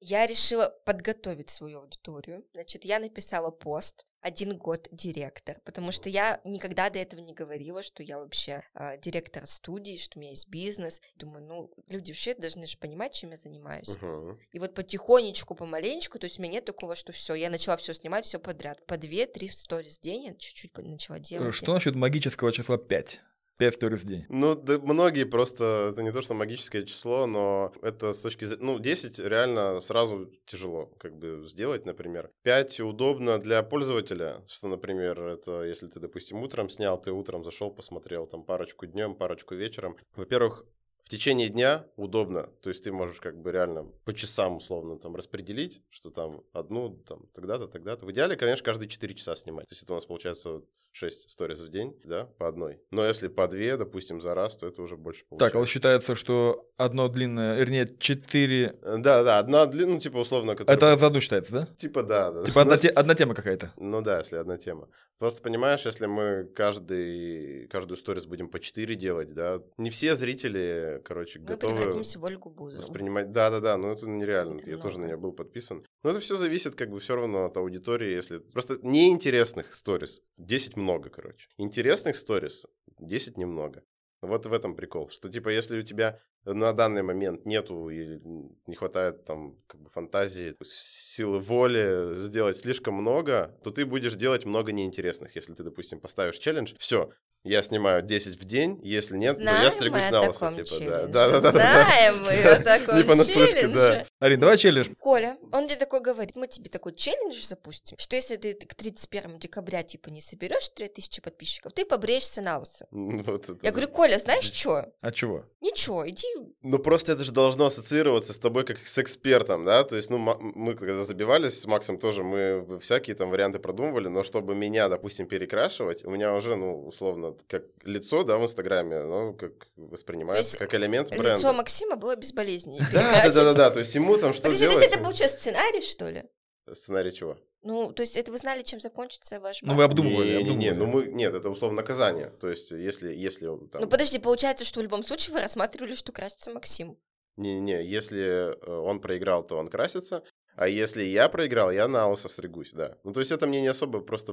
[0.00, 2.44] Я решила подготовить свою аудиторию.
[2.52, 7.82] Значит, я написала пост, один год директор, потому что я никогда до этого не говорила,
[7.82, 11.00] что я вообще э, директор студии, что у меня есть бизнес.
[11.16, 13.96] Думаю, ну, люди вообще должны же понимать, чем я занимаюсь.
[13.96, 14.36] Uh-huh.
[14.52, 17.94] И вот потихонечку, помаленечку, то есть у меня нет такого, что все, я начала все
[17.94, 18.84] снимать, все подряд.
[18.86, 21.54] По две-три сторис в день я чуть-чуть начала делать.
[21.54, 23.20] Что насчет магического числа 5?
[23.58, 24.24] 5 сторис в день.
[24.28, 28.64] Ну, да, многие просто, это не то, что магическое число, но это с точки зрения,
[28.64, 32.30] ну, 10 реально сразу тяжело как бы сделать, например.
[32.42, 37.70] 5 удобно для пользователя, что, например, это если ты, допустим, утром снял, ты утром зашел,
[37.70, 39.96] посмотрел там парочку днем, парочку вечером.
[40.14, 40.64] Во-первых,
[41.08, 45.16] в течение дня удобно, то есть ты можешь как бы реально по часам условно там
[45.16, 48.04] распределить, что там одну, там тогда-то, тогда-то.
[48.04, 49.66] В идеале, конечно, каждые 4 часа снимать.
[49.68, 52.80] То есть это у нас получается 6 сториз в день, да, по одной.
[52.90, 55.46] Но если по две, допустим, за раз, то это уже больше получается.
[55.46, 58.78] Так, а вот считается, что одно длинное, вернее, четыре...
[58.82, 60.54] Да, да, одна длинная, ну, типа, условно...
[60.54, 60.76] Которая...
[60.76, 61.68] Это за одну считается, да?
[61.76, 62.30] Типа, да.
[62.32, 62.44] да.
[62.44, 62.88] Типа одна, те...
[62.88, 63.72] одна тема какая-то?
[63.76, 64.88] Ну да, если одна тема.
[65.18, 71.02] Просто понимаешь, если мы каждый, каждую сторис будем по четыре делать, да, не все зрители,
[71.04, 71.72] короче, мы готовы...
[71.72, 72.80] Мы превратимся в Ольгу Бузову.
[72.80, 73.32] Воспринимать...
[73.32, 74.82] Да-да-да, ну это нереально, это я много.
[74.82, 75.82] тоже на нее был подписан.
[76.04, 78.38] Но это все зависит как бы все равно от аудитории, если...
[78.38, 81.48] Просто неинтересных сторис 10 много, короче.
[81.58, 82.66] Интересных сторис
[82.98, 83.82] 10 немного.
[84.20, 88.20] Вот в этом прикол, что типа если у тебя на данный момент нету или
[88.66, 94.44] не хватает там как бы фантазии, силы воли сделать слишком много, то ты будешь делать
[94.44, 95.36] много неинтересных.
[95.36, 97.10] Если ты, допустим, поставишь челлендж, все,
[97.44, 100.52] я снимаю 10 в день, если нет, Знаем то я стригусь на лысо.
[100.52, 101.06] Типа, да.
[101.06, 104.04] Да, да, да, Знаем мы о таком Не понаслышке, да.
[104.18, 104.88] Арин, давай челлендж.
[104.98, 109.38] Коля, он мне такой говорит, мы тебе такой челлендж запустим, что если ты к 31
[109.38, 112.86] декабря типа не соберешь 3000 подписчиков, ты побреешься на лысо.
[113.28, 114.92] Вот я говорю, Коля, знаешь что?
[115.00, 115.44] А чего?
[115.60, 116.26] Ничего, иди.
[116.62, 119.84] Ну просто это же должно ассоциироваться с тобой как с экспертом, да?
[119.84, 124.22] То есть, ну, мы когда забивались с Максом тоже, мы всякие там варианты продумывали, но
[124.22, 129.34] чтобы меня, допустим, перекрашивать, у меня уже, ну, условно, как лицо, да, в Инстаграме, ну,
[129.34, 131.34] как воспринимается как элемент бренда.
[131.34, 132.86] Лицо Максима было безболезненнее.
[132.92, 134.76] Да, да, да, да, то есть ему там что Подожди, делать?
[134.76, 136.24] то есть это получается сценарий, что ли?
[136.72, 137.38] Сценарий чего?
[137.62, 140.58] Ну, то есть это вы знали, чем закончится ваш Ну, вы обдумывали, не, обдумывали.
[140.58, 142.30] Не, не, ну мы, нет, это условно наказание.
[142.40, 143.82] То есть если, если он там...
[143.82, 146.96] Ну, подожди, получается, что в любом случае вы рассматривали, что красится Максим.
[147.36, 150.24] Не-не, если э, он проиграл, то он красится.
[150.58, 152.98] А если я проиграл, я на лысо стригусь, да.
[153.04, 154.32] Ну, то есть это мне не особо просто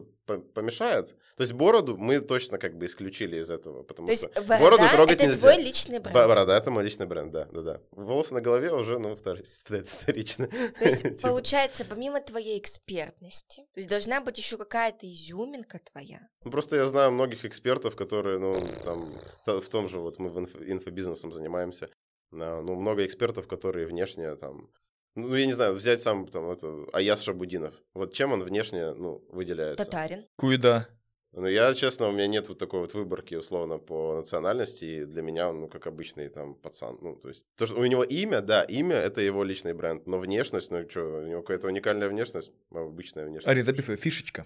[0.55, 1.09] помешает.
[1.38, 4.63] То есть бороду мы точно как бы исключили из этого, потому то что есть борода
[4.63, 5.51] бороду трогать это нельзя.
[5.51, 6.15] твой личный бренд?
[6.15, 7.79] Борода— это мой личный бренд, да, да-да.
[7.91, 10.47] Волосы на голове уже, ну, вторично.
[10.47, 11.27] То есть, типа.
[11.27, 16.27] получается, помимо твоей экспертности, то есть должна быть еще какая-то изюминка твоя?
[16.43, 19.13] Ну, просто я знаю многих экспертов, которые, ну, там,
[19.45, 21.91] в том же, вот мы инфобизнесом занимаемся,
[22.31, 24.71] ну, много экспертов, которые внешне там
[25.15, 27.73] ну, я не знаю, взять сам там это Аяс Шабудинов.
[27.93, 29.86] Вот чем он внешне, ну, выделяется?
[29.86, 30.25] Татарин.
[30.36, 30.88] Куида.
[31.32, 35.21] Ну, я, честно, у меня нет вот такой вот выборки, условно, по национальности, и для
[35.21, 36.97] меня он, ну, как обычный там пацан.
[37.01, 40.17] Ну, то есть, то, что у него имя, да, имя— это его личный бренд, но
[40.17, 43.47] внешность, ну, что, у него какая-то уникальная внешность, обычная внешность.
[43.47, 44.45] Ари, записывай, фишечка.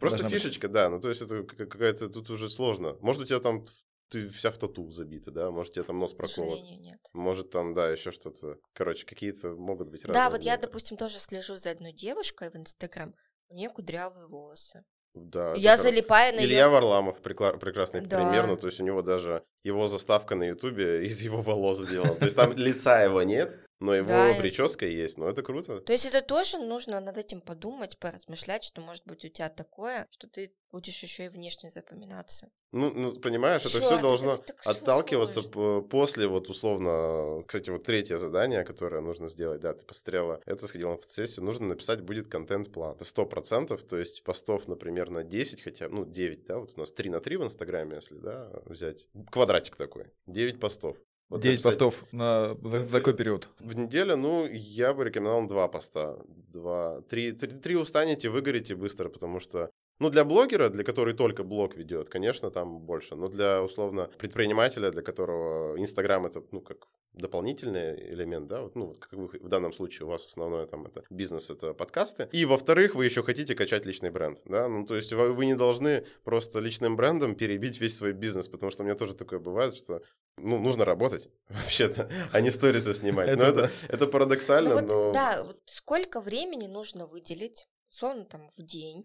[0.00, 0.74] Просто фишечка, быть.
[0.74, 2.96] да, ну, то есть, это какая-то тут уже сложно.
[3.00, 3.64] Может, у тебя там
[4.08, 5.50] ты вся в тату забита, да?
[5.50, 6.60] Может, тебе там нос проколот.
[6.60, 7.00] нет.
[7.14, 8.58] Может, там, да, еще что-то.
[8.72, 10.14] Короче, какие-то могут быть разные.
[10.14, 13.14] Да, вот я, допустим, тоже слежу за одной девушкой в Инстаграм.
[13.48, 14.84] У нее кудрявые волосы.
[15.14, 15.54] Да.
[15.56, 16.68] Я залипаю на Илья ее...
[16.68, 17.52] Варламов прекла...
[17.54, 18.18] прекрасный да.
[18.18, 22.14] пример, ну, то есть у него даже его заставка на Ютубе из его волос сделана.
[22.14, 25.80] То есть там лица его нет, но его Да, прическа есть, ну это круто.
[25.80, 30.06] То есть это тоже нужно над этим подумать, поразмышлять, что может быть у тебя такое,
[30.10, 32.50] что ты будешь еще и внешне запоминаться.
[32.72, 35.88] Ну, ну, понимаешь, это Чёрт, все это должно всё отталкиваться сложно.
[35.88, 40.90] после, вот условно, кстати, вот третье задание, которое нужно сделать, да, ты посмотрела, это сходила
[40.90, 42.96] на фотосессию, нужно написать будет контент-план.
[42.96, 46.80] Это сто процентов, то есть постов, например, на 10 хотя, ну, 9, да, вот у
[46.80, 50.96] нас 3 на 3 в Инстаграме, если, да, взять, квадратик такой, 9 постов.
[51.28, 53.48] Вот 9 написать постов на, за, за какой период?
[53.58, 56.18] В неделю, ну, я бы рекомендовал два поста.
[56.52, 61.42] Два, три, три, три устанете, выгорите быстро, потому что ну, для блогера, для который только
[61.42, 63.16] блог ведет, конечно, там больше.
[63.16, 68.94] Но для, условно, предпринимателя, для которого Инстаграм это, ну, как дополнительный элемент, да, вот, ну,
[68.94, 72.28] как вы, в данном случае у вас основное там это бизнес, это подкасты.
[72.30, 75.54] И, во-вторых, вы еще хотите качать личный бренд, да, ну, то есть вы, вы не
[75.54, 79.76] должны просто личным брендом перебить весь свой бизнес, потому что у меня тоже такое бывает,
[79.76, 80.02] что,
[80.36, 83.28] ну, нужно работать, вообще-то, а не сторисы снимать.
[83.28, 83.70] Это Но это, да.
[83.88, 85.12] это парадоксально, Ну вот, но...
[85.12, 89.04] да, вот сколько времени нужно выделить, условно, там, в день,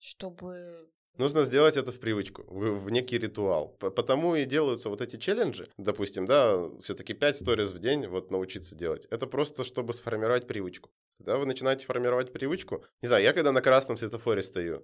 [0.00, 0.90] чтобы...
[1.18, 3.76] Нужно сделать это в привычку, в, некий ритуал.
[3.78, 5.68] Потому и делаются вот эти челленджи.
[5.76, 9.06] Допустим, да, все-таки 5 сториз в день вот научиться делать.
[9.10, 10.90] Это просто, чтобы сформировать привычку.
[11.18, 14.82] Когда вы начинаете формировать привычку, не знаю, я когда на красном светофоре стою,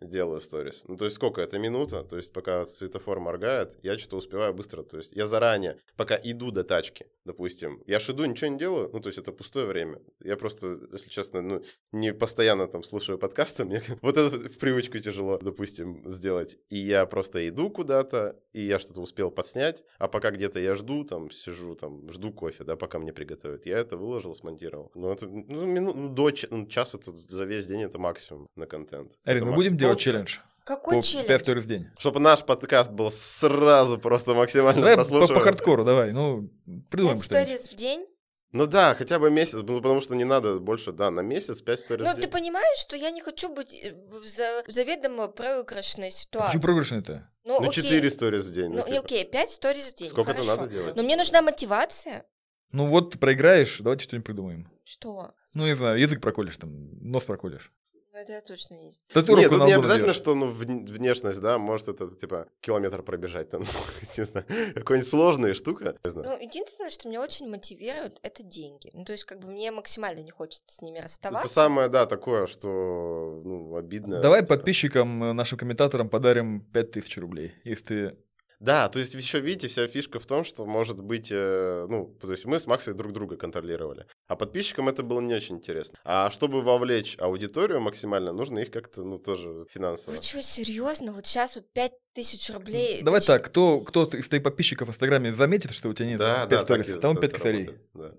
[0.00, 0.84] делаю сторис.
[0.86, 1.40] Ну, то есть сколько?
[1.40, 2.04] Это минута.
[2.04, 4.82] То есть пока светофор моргает, я что-то успеваю быстро.
[4.82, 8.90] То есть я заранее, пока иду до тачки, допустим, я ж иду, ничего не делаю,
[8.92, 10.00] ну, то есть это пустое время.
[10.24, 14.98] Я просто, если честно, ну, не постоянно там слушаю подкасты, мне вот это в привычку
[14.98, 16.58] тяжело, допустим, сделать.
[16.70, 21.04] И я просто иду куда-то, и я что-то успел подснять, а пока где-то я жду,
[21.04, 23.66] там, сижу, там, жду кофе, да, пока мне приготовят.
[23.66, 24.90] Я это выложил, смонтировал.
[24.94, 28.66] Ну, это, ну, минут, ну, до ну, час это за весь день это максимум на
[28.66, 29.18] контент.
[29.24, 29.56] Арин, Это мы максимум.
[29.56, 30.10] будем делать Полчаса.
[30.10, 30.36] челлендж?
[30.64, 31.28] Какой По челлендж?
[31.28, 31.86] 5 сториз в день.
[31.98, 35.34] Чтобы наш подкаст был сразу просто максимально Давай по, прослушиваем.
[35.34, 36.12] по хардкору, давай.
[36.12, 36.50] Ну,
[36.90, 37.46] придумаем Пять что-нибудь.
[37.58, 38.06] сториз в день?
[38.52, 41.80] Ну да, хотя бы месяц, ну, потому что не надо больше, да, на месяц 5
[41.80, 46.46] сториз Ну, ты понимаешь, что я не хочу быть э, за- заведомо проигрышной ситуации.
[46.48, 47.30] Почему проигрышный-то?
[47.44, 47.82] Ну, Ну, окей.
[47.84, 48.70] 4 сториз в день.
[48.70, 48.98] Ну, ну, типа.
[49.00, 50.08] окей, 5 сториз в день.
[50.08, 50.96] Сколько это надо делать?
[50.96, 52.24] Но мне нужна мотивация.
[52.72, 54.70] Ну вот ты проиграешь, давайте что-нибудь придумаем.
[54.84, 55.32] Что?
[55.54, 56.70] Ну, не знаю, язык проколешь там,
[57.02, 57.70] нос проколешь.
[58.18, 59.14] Ну, это я точно не сделаю.
[59.14, 63.50] Татуировку Нет, тут не обязательно, что ну, вн- внешность, да, может это, типа, километр пробежать,
[63.50, 63.62] там,
[64.18, 66.28] не знаю, какой-нибудь сложная штука, не знаю.
[66.28, 68.90] Ну, единственное, что меня очень мотивирует, это деньги.
[68.92, 71.46] Ну, то есть, как бы мне максимально не хочется с ними расставаться.
[71.46, 74.20] Это самое, да, такое, что, ну, обидно.
[74.20, 74.56] Давай типа.
[74.56, 78.16] подписчикам, э, нашим комментаторам подарим 5000 рублей, если ты...
[78.60, 82.30] Да, то есть еще видите, вся фишка в том, что может быть, э, ну, то
[82.32, 85.98] есть мы с Максой друг друга контролировали, а подписчикам это было не очень интересно.
[86.04, 90.16] А чтобы вовлечь аудиторию максимально, нужно их как-то, ну, тоже финансово.
[90.16, 91.12] Вы что, серьезно?
[91.12, 93.02] Вот сейчас вот 5000 рублей.
[93.02, 96.40] Давай так, кто, кто из твоих подписчиков в Инстаграме заметит, что у тебя нет Да,
[96.46, 97.70] 5 да, сторис, это 5 косарей.
[97.94, 98.12] Да.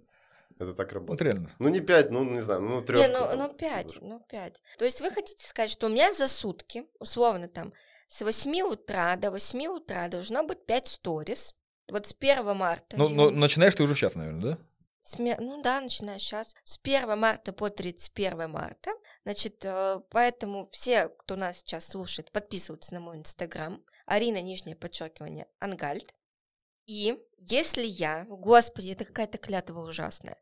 [0.59, 1.21] Это так Вот работает.
[1.33, 1.49] реально.
[1.59, 3.07] Ну, не 5, ну, не знаю, ну, Не, трех.
[3.11, 4.61] ну, ну 5, ну 5.
[4.77, 7.73] То есть вы хотите сказать, что у меня за сутки, условно там,
[8.09, 11.53] с 8 утра до 8 утра должно быть 5 сторис.
[11.91, 12.97] Вот с 1 марта.
[12.97, 14.59] Ну, но начинаешь ты уже сейчас, наверное, да?
[15.01, 16.55] с ну да, начиная сейчас.
[16.63, 18.91] С 1 марта по 31 марта.
[19.25, 23.85] Значит, э, поэтому все, кто нас сейчас слушает, подписываются на мой инстаграм.
[24.07, 26.15] Арина, нижнее подчеркивание, Ангальд.
[26.87, 30.39] И если я, господи, это какая-то клятва ужасная,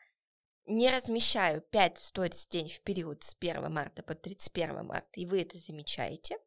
[0.65, 5.25] не размещаю 5 сториз в день в период с 1 марта по 31 марта, и
[5.25, 6.37] вы это замечаете,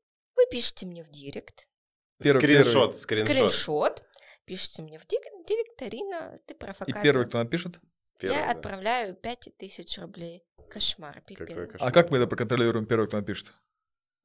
[0.40, 1.66] вы пишите мне в директ,
[2.22, 3.28] Первый- скриншот, скриншот.
[3.28, 4.04] скриншот,
[4.44, 7.02] пишите мне в директ, Арина, ты И провокатор.
[7.02, 7.78] первый, кто напишет?
[8.18, 8.50] Первый, Я да.
[8.52, 10.42] отправляю 5000 рублей.
[10.70, 11.70] Кошмар, пипец.
[11.80, 13.52] А как мы это проконтролируем первый, кто напишет?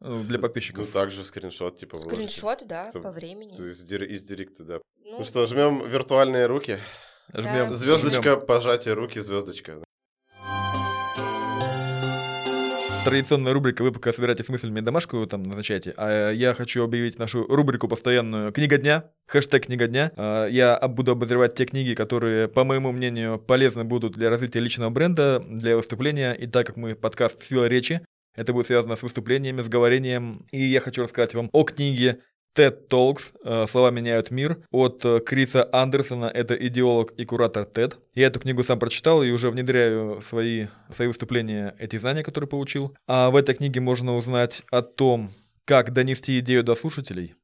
[0.02, 0.92] Ну, для Ну, подписчиков.
[0.92, 1.98] также скриншот, типа.
[1.98, 3.56] Скриншот, да, Чтоб- по времени.
[3.58, 4.80] Из, дир- из директа, да.
[4.98, 6.80] Ну, Ну что, жмем виртуальные руки.
[7.34, 7.70] Жмем.
[7.70, 7.74] Да.
[7.74, 9.82] Звездочка, пожатие руки, звездочка.
[13.06, 17.46] Традиционная рубрика, вы пока собираетесь с мыслями домашку там назначайте, а я хочу объявить нашу
[17.46, 20.12] рубрику постоянную «Книга дня», хэштег «Книга дня».
[20.16, 24.90] А, Я буду обозревать те книги, которые, по моему мнению, полезны будут для развития личного
[24.90, 28.02] бренда, для выступления, и так как мы подкаст «Сила речи»,
[28.36, 32.22] это будет связано с выступлениями, с говорением, и я хочу рассказать вам о книге
[32.56, 37.96] TED Talks э, «Слова меняют мир» от э, Криса Андерсона, это идеолог и куратор TED.
[38.14, 42.96] Я эту книгу сам прочитал и уже внедряю свои, свои выступления эти знания, которые получил.
[43.08, 45.32] А в этой книге можно узнать о том,
[45.66, 47.36] как донести идею до слушателей.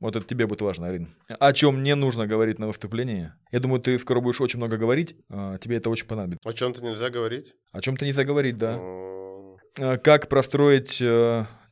[0.00, 1.08] Вот это тебе будет важно, Арин.
[1.28, 3.32] О чем не нужно говорить на выступлении.
[3.50, 6.46] Я думаю, ты скоро будешь очень много говорить, а тебе это очень понадобится.
[6.46, 7.54] О чем-то нельзя говорить?
[7.72, 8.74] О чем-то нельзя говорить, да.
[8.74, 9.16] М,
[9.78, 11.02] Э, Как простроить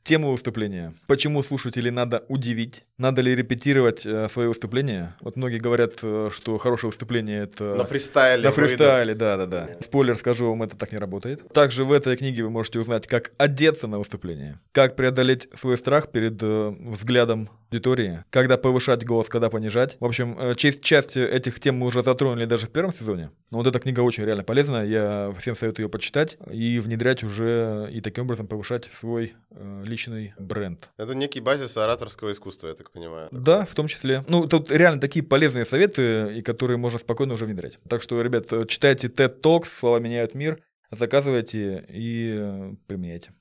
[0.04, 0.92] Тему выступления.
[1.06, 2.84] Почему слушателей надо удивить?
[2.98, 5.16] Надо ли репетировать э, свои выступления?
[5.22, 7.74] Вот многие говорят, э, что хорошее выступление это...
[7.74, 8.44] На фристайле.
[8.44, 9.68] На фристайле, да, да, да.
[9.80, 11.50] Спойлер скажу вам, это так не работает.
[11.54, 16.12] Также в этой книге вы можете узнать, как одеться на выступление, как преодолеть свой страх
[16.12, 19.96] перед э, взглядом аудитории, когда повышать голос, когда понижать.
[20.00, 23.30] В общем, э, часть, часть этих тем мы уже затронули даже в первом сезоне.
[23.50, 24.84] Но вот эта книга очень реально полезна.
[24.84, 30.35] Я всем советую ее почитать и внедрять уже и таким образом повышать свой э, личный
[30.38, 30.90] бренд.
[30.96, 33.28] Это некий базис ораторского искусства, я так понимаю.
[33.30, 34.24] Да, в том числе.
[34.28, 37.78] Ну, тут реально такие полезные советы, и которые можно спокойно уже внедрять.
[37.88, 43.33] Так что, ребят, читайте TED Talks, слова меняют мир, заказывайте и применяйте.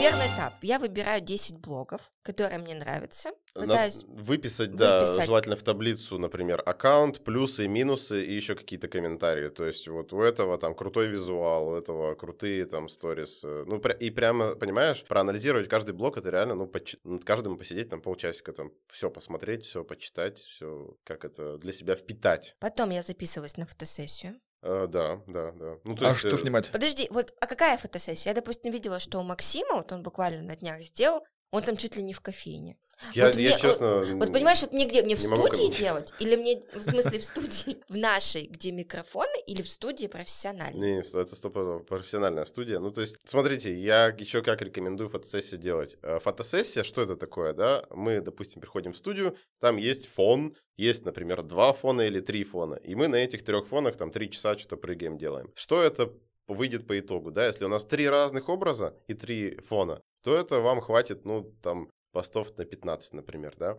[0.00, 0.54] Первый этап.
[0.62, 3.32] Я выбираю 10 блогов, которые мне нравятся.
[3.52, 5.26] Пытаюсь На- выписать, да, выписать.
[5.26, 9.48] желательно в таблицу, например, аккаунт, плюсы, минусы и еще какие-то комментарии.
[9.50, 13.42] То есть вот у этого там крутой визуал, у этого крутые там сторис.
[13.44, 17.90] э, Ну и прямо, понимаешь, проанализировать каждый блог, это реально, ну, почи- над каждым посидеть
[17.90, 22.56] там полчасика, там все посмотреть, все почитать, все как это для себя впитать.
[22.58, 24.40] Потом я записываюсь на фотосессию.
[24.62, 25.78] Э, да, да, да.
[25.84, 26.70] Ну, то А есть, что э, снимать?
[26.70, 28.30] Подожди, вот, а какая фотосессия?
[28.30, 31.96] Я, допустим, видела, что у Максима, вот он буквально на днях сделал, он там чуть
[31.96, 32.76] ли не в кофейне.
[33.14, 34.04] Я, Вот я мне- честно...
[34.16, 35.02] Вот понимаешь, вот мне где?
[35.02, 36.06] Мне в могу студии комментировать.
[36.06, 36.14] делать?
[36.20, 40.78] Или мне, в смысле, в студии, в нашей, где микрофоны, или в студии профессиональной?
[40.80, 42.78] Не, не, это стопудово профессиональная студия.
[42.78, 45.96] Ну, то есть, смотрите, я еще как рекомендую фотосессию делать.
[46.02, 47.84] Э, Фотосессия, что это такое, да?
[47.90, 52.74] Мы, допустим, приходим в студию, там есть фон, есть, например, два фона или три фона,
[52.74, 55.50] и мы на этих трех фонах там три часа что-то прыгаем, делаем.
[55.54, 56.12] Что это
[56.48, 57.46] выйдет по итогу, да?
[57.46, 61.88] Если у нас три разных образа и три фона, то это вам хватит, ну, там,
[62.12, 63.78] постов на 15, например, да?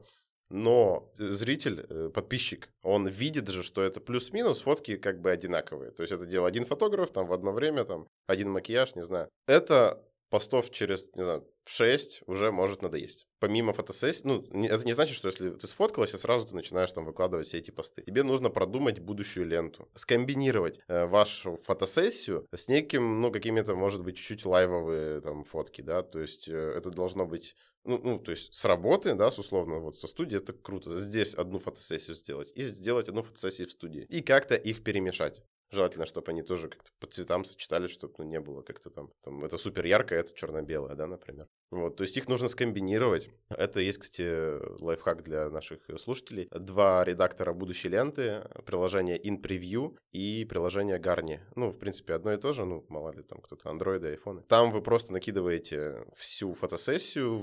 [0.49, 5.91] Но зритель, э, подписчик, он видит же, что это плюс-минус фотки как бы одинаковые.
[5.91, 9.29] То есть это делал один фотограф, там в одно время, там один макияж, не знаю.
[9.47, 13.27] Это постов через, не знаю, 6 уже может надоесть.
[13.39, 17.05] Помимо фотосессии, ну, это не значит, что если ты сфоткалась, и сразу ты начинаешь там
[17.05, 18.01] выкладывать все эти посты.
[18.01, 24.15] Тебе нужно продумать будущую ленту, скомбинировать э, вашу фотосессию с неким, ну, какими-то, может быть,
[24.15, 28.53] чуть-чуть лайвовые там фотки, да, то есть э, это должно быть ну, ну, то есть
[28.53, 30.99] с работы, да, с условно, вот со студии, это круто.
[30.99, 34.03] Здесь одну фотосессию сделать и сделать одну фотосессию в студии.
[34.03, 35.41] И как-то их перемешать.
[35.71, 39.43] Желательно, чтобы они тоже как-то по цветам сочетались, чтобы ну, не было как-то там, там
[39.45, 41.47] это супер яркое, это черно-белое, да, например.
[41.69, 43.29] Вот, то есть их нужно скомбинировать.
[43.49, 46.49] Это есть, кстати, лайфхак для наших слушателей.
[46.51, 51.39] Два редактора будущей ленты, приложение InPreview и приложение Garni.
[51.55, 54.43] Ну, в принципе, одно и то же, ну, мало ли там кто-то, андроиды, айфоны.
[54.49, 57.41] Там вы просто накидываете всю фотосессию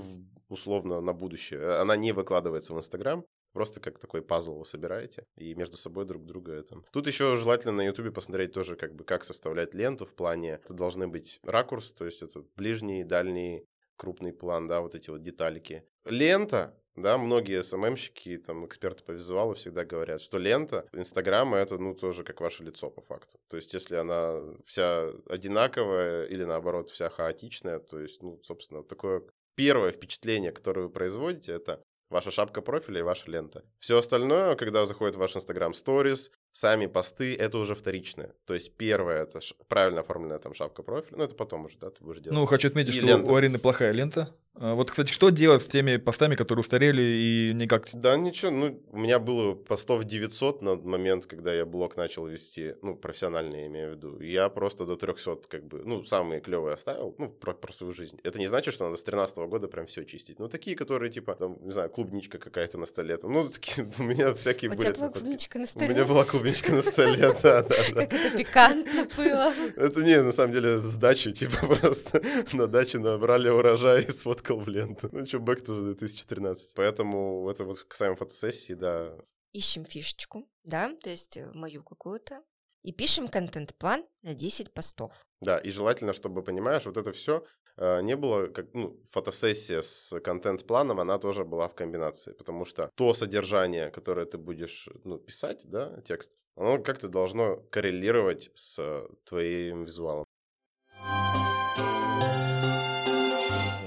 [0.49, 1.79] условно на будущее.
[1.79, 6.25] Она не выкладывается в Инстаграм, Просто как такой пазл вы собираете и между собой друг
[6.25, 6.81] друга это.
[6.91, 10.59] Тут еще желательно на Ютубе посмотреть тоже, как бы, как составлять ленту в плане.
[10.63, 13.65] Это должны быть ракурс, то есть это ближний, дальний,
[13.97, 15.83] крупный план, да, вот эти вот деталики.
[16.05, 21.93] Лента, да, многие СММщики, там, эксперты по визуалу всегда говорят, что лента Инстаграма это, ну,
[21.93, 23.37] тоже как ваше лицо по факту.
[23.49, 29.23] То есть, если она вся одинаковая или, наоборот, вся хаотичная, то есть, ну, собственно, такое
[29.55, 33.63] первое впечатление, которое вы производите, это ваша шапка профиля и ваша лента.
[33.79, 38.33] Все остальное, когда заходит в ваш Инстаграм Stories, сами посты, это уже вторичное.
[38.45, 41.89] То есть первое, это ш- правильно оформленная там шапка профиля, ну это потом уже, да,
[41.89, 42.37] ты будешь делать.
[42.37, 43.31] Ну, хочу отметить, И что лента.
[43.31, 44.35] у Арины плохая лента.
[44.61, 47.87] А Вот, кстати, что делать с теми постами, которые устарели и никак...
[47.93, 52.75] Да, ничего, ну, у меня было постов 900 на момент, когда я блог начал вести,
[52.81, 54.17] ну, профессиональный, я имею в виду.
[54.17, 57.93] И Я просто до 300, как бы, ну, самые клевые оставил, ну, про, про свою
[57.93, 58.19] жизнь.
[58.23, 60.39] Это не значит, что надо с 13 года прям все чистить.
[60.39, 63.15] Ну, такие, которые, типа, там, не знаю, клубничка какая-то на столе.
[63.17, 64.87] Там, ну, такие, у меня всякие У были.
[64.87, 65.93] тебя была клубничка на У столе.
[65.93, 68.05] меня была клубничка на столе, да, да, да.
[68.05, 69.53] Как это пикантно было.
[69.75, 72.21] Это не, на самом деле, с дачи, типа, просто
[72.53, 75.09] на даче набрали урожай и сфоткал в ленту.
[75.11, 76.73] Ну, что, back to 2013.
[76.75, 79.13] Поэтому это вот касаемо фотосессии, да,
[79.51, 82.43] Ищем фишечку, да, то есть э, мою какую-то,
[82.83, 85.25] и пишем контент-план на 10 постов.
[85.41, 87.43] Да, и желательно, чтобы, понимаешь, вот это все
[87.79, 93.13] не было, как, ну, фотосессия с контент-планом, она тоже была в комбинации, потому что то
[93.13, 100.25] содержание, которое ты будешь, ну, писать, да, текст, оно как-то должно коррелировать с твоим визуалом.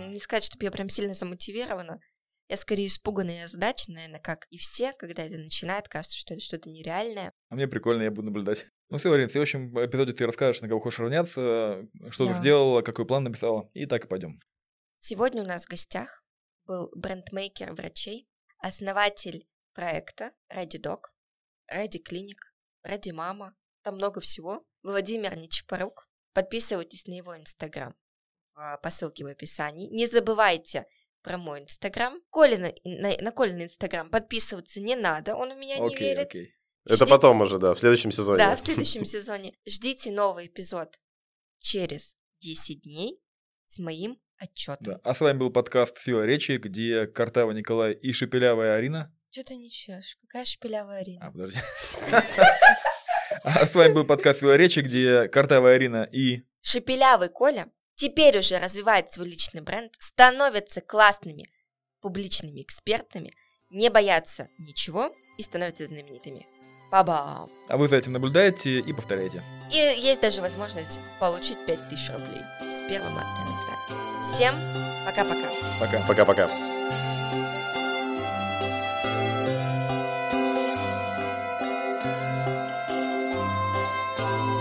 [0.09, 2.01] Не сказать, чтобы я прям сильно замотивирована.
[2.53, 6.43] Я скорее испуганная и озадаченная, наверное, как и все, когда это начинает, кажется, что это
[6.43, 7.33] что-то нереальное.
[7.49, 8.67] А мне прикольно, я буду наблюдать.
[8.91, 12.39] Ну все, Арин, в следующем эпизоде ты расскажешь, на кого хочешь равняться, что ты Да.
[12.39, 14.39] сделала, какой план написала, и так и пойдем.
[15.01, 16.23] Сегодня у нас в гостях
[16.67, 18.29] был брендмейкер врачей,
[18.59, 21.05] основатель проекта Ready Dog,
[21.75, 22.37] Ready Clinic,
[22.87, 24.63] Ready Mama, там много всего.
[24.83, 26.07] Владимир Нечапорук.
[26.35, 27.95] Подписывайтесь на его инстаграм.
[28.55, 29.89] по ссылке в описании.
[29.89, 30.85] Не забывайте
[31.23, 32.21] про мой инстаграм.
[32.31, 36.27] Коля на, на, на Колин инстаграм подписываться не надо, он у меня не Окей, верит.
[36.29, 36.55] окей.
[36.85, 38.39] Это Жди- потом уже, да, в следующем сезоне.
[38.39, 39.55] Да, в следующем сезоне.
[39.67, 40.99] Ждите новый эпизод
[41.61, 43.23] через 10 дней
[43.67, 44.95] с моим отчетом.
[44.95, 45.01] Да.
[45.05, 49.15] А с вами был подкаст «Сила речи», где Картава Николай и Шепелявая Арина.
[49.31, 50.17] Что ты не чешь?
[50.23, 51.31] Какая шпилявая А, Арина?
[51.33, 51.59] подожди.
[53.45, 56.43] А с вами был подкаст «Сила речи», где Картавая Арина и...
[56.61, 61.49] Шепелявый Коля теперь уже развивает свой личный бренд, становятся классными
[62.01, 63.33] публичными экспертами,
[63.71, 66.49] не боятся ничего и становятся знаменитыми.
[66.91, 67.49] Па-бам!
[67.69, 69.41] А вы за этим наблюдаете и повторяете.
[69.71, 74.25] И есть даже возможность получить 5000 рублей с 1 марта.
[74.25, 74.57] Всем
[75.07, 75.49] пока-пока!
[75.79, 76.05] Пока.
[76.09, 76.72] Пока-пока.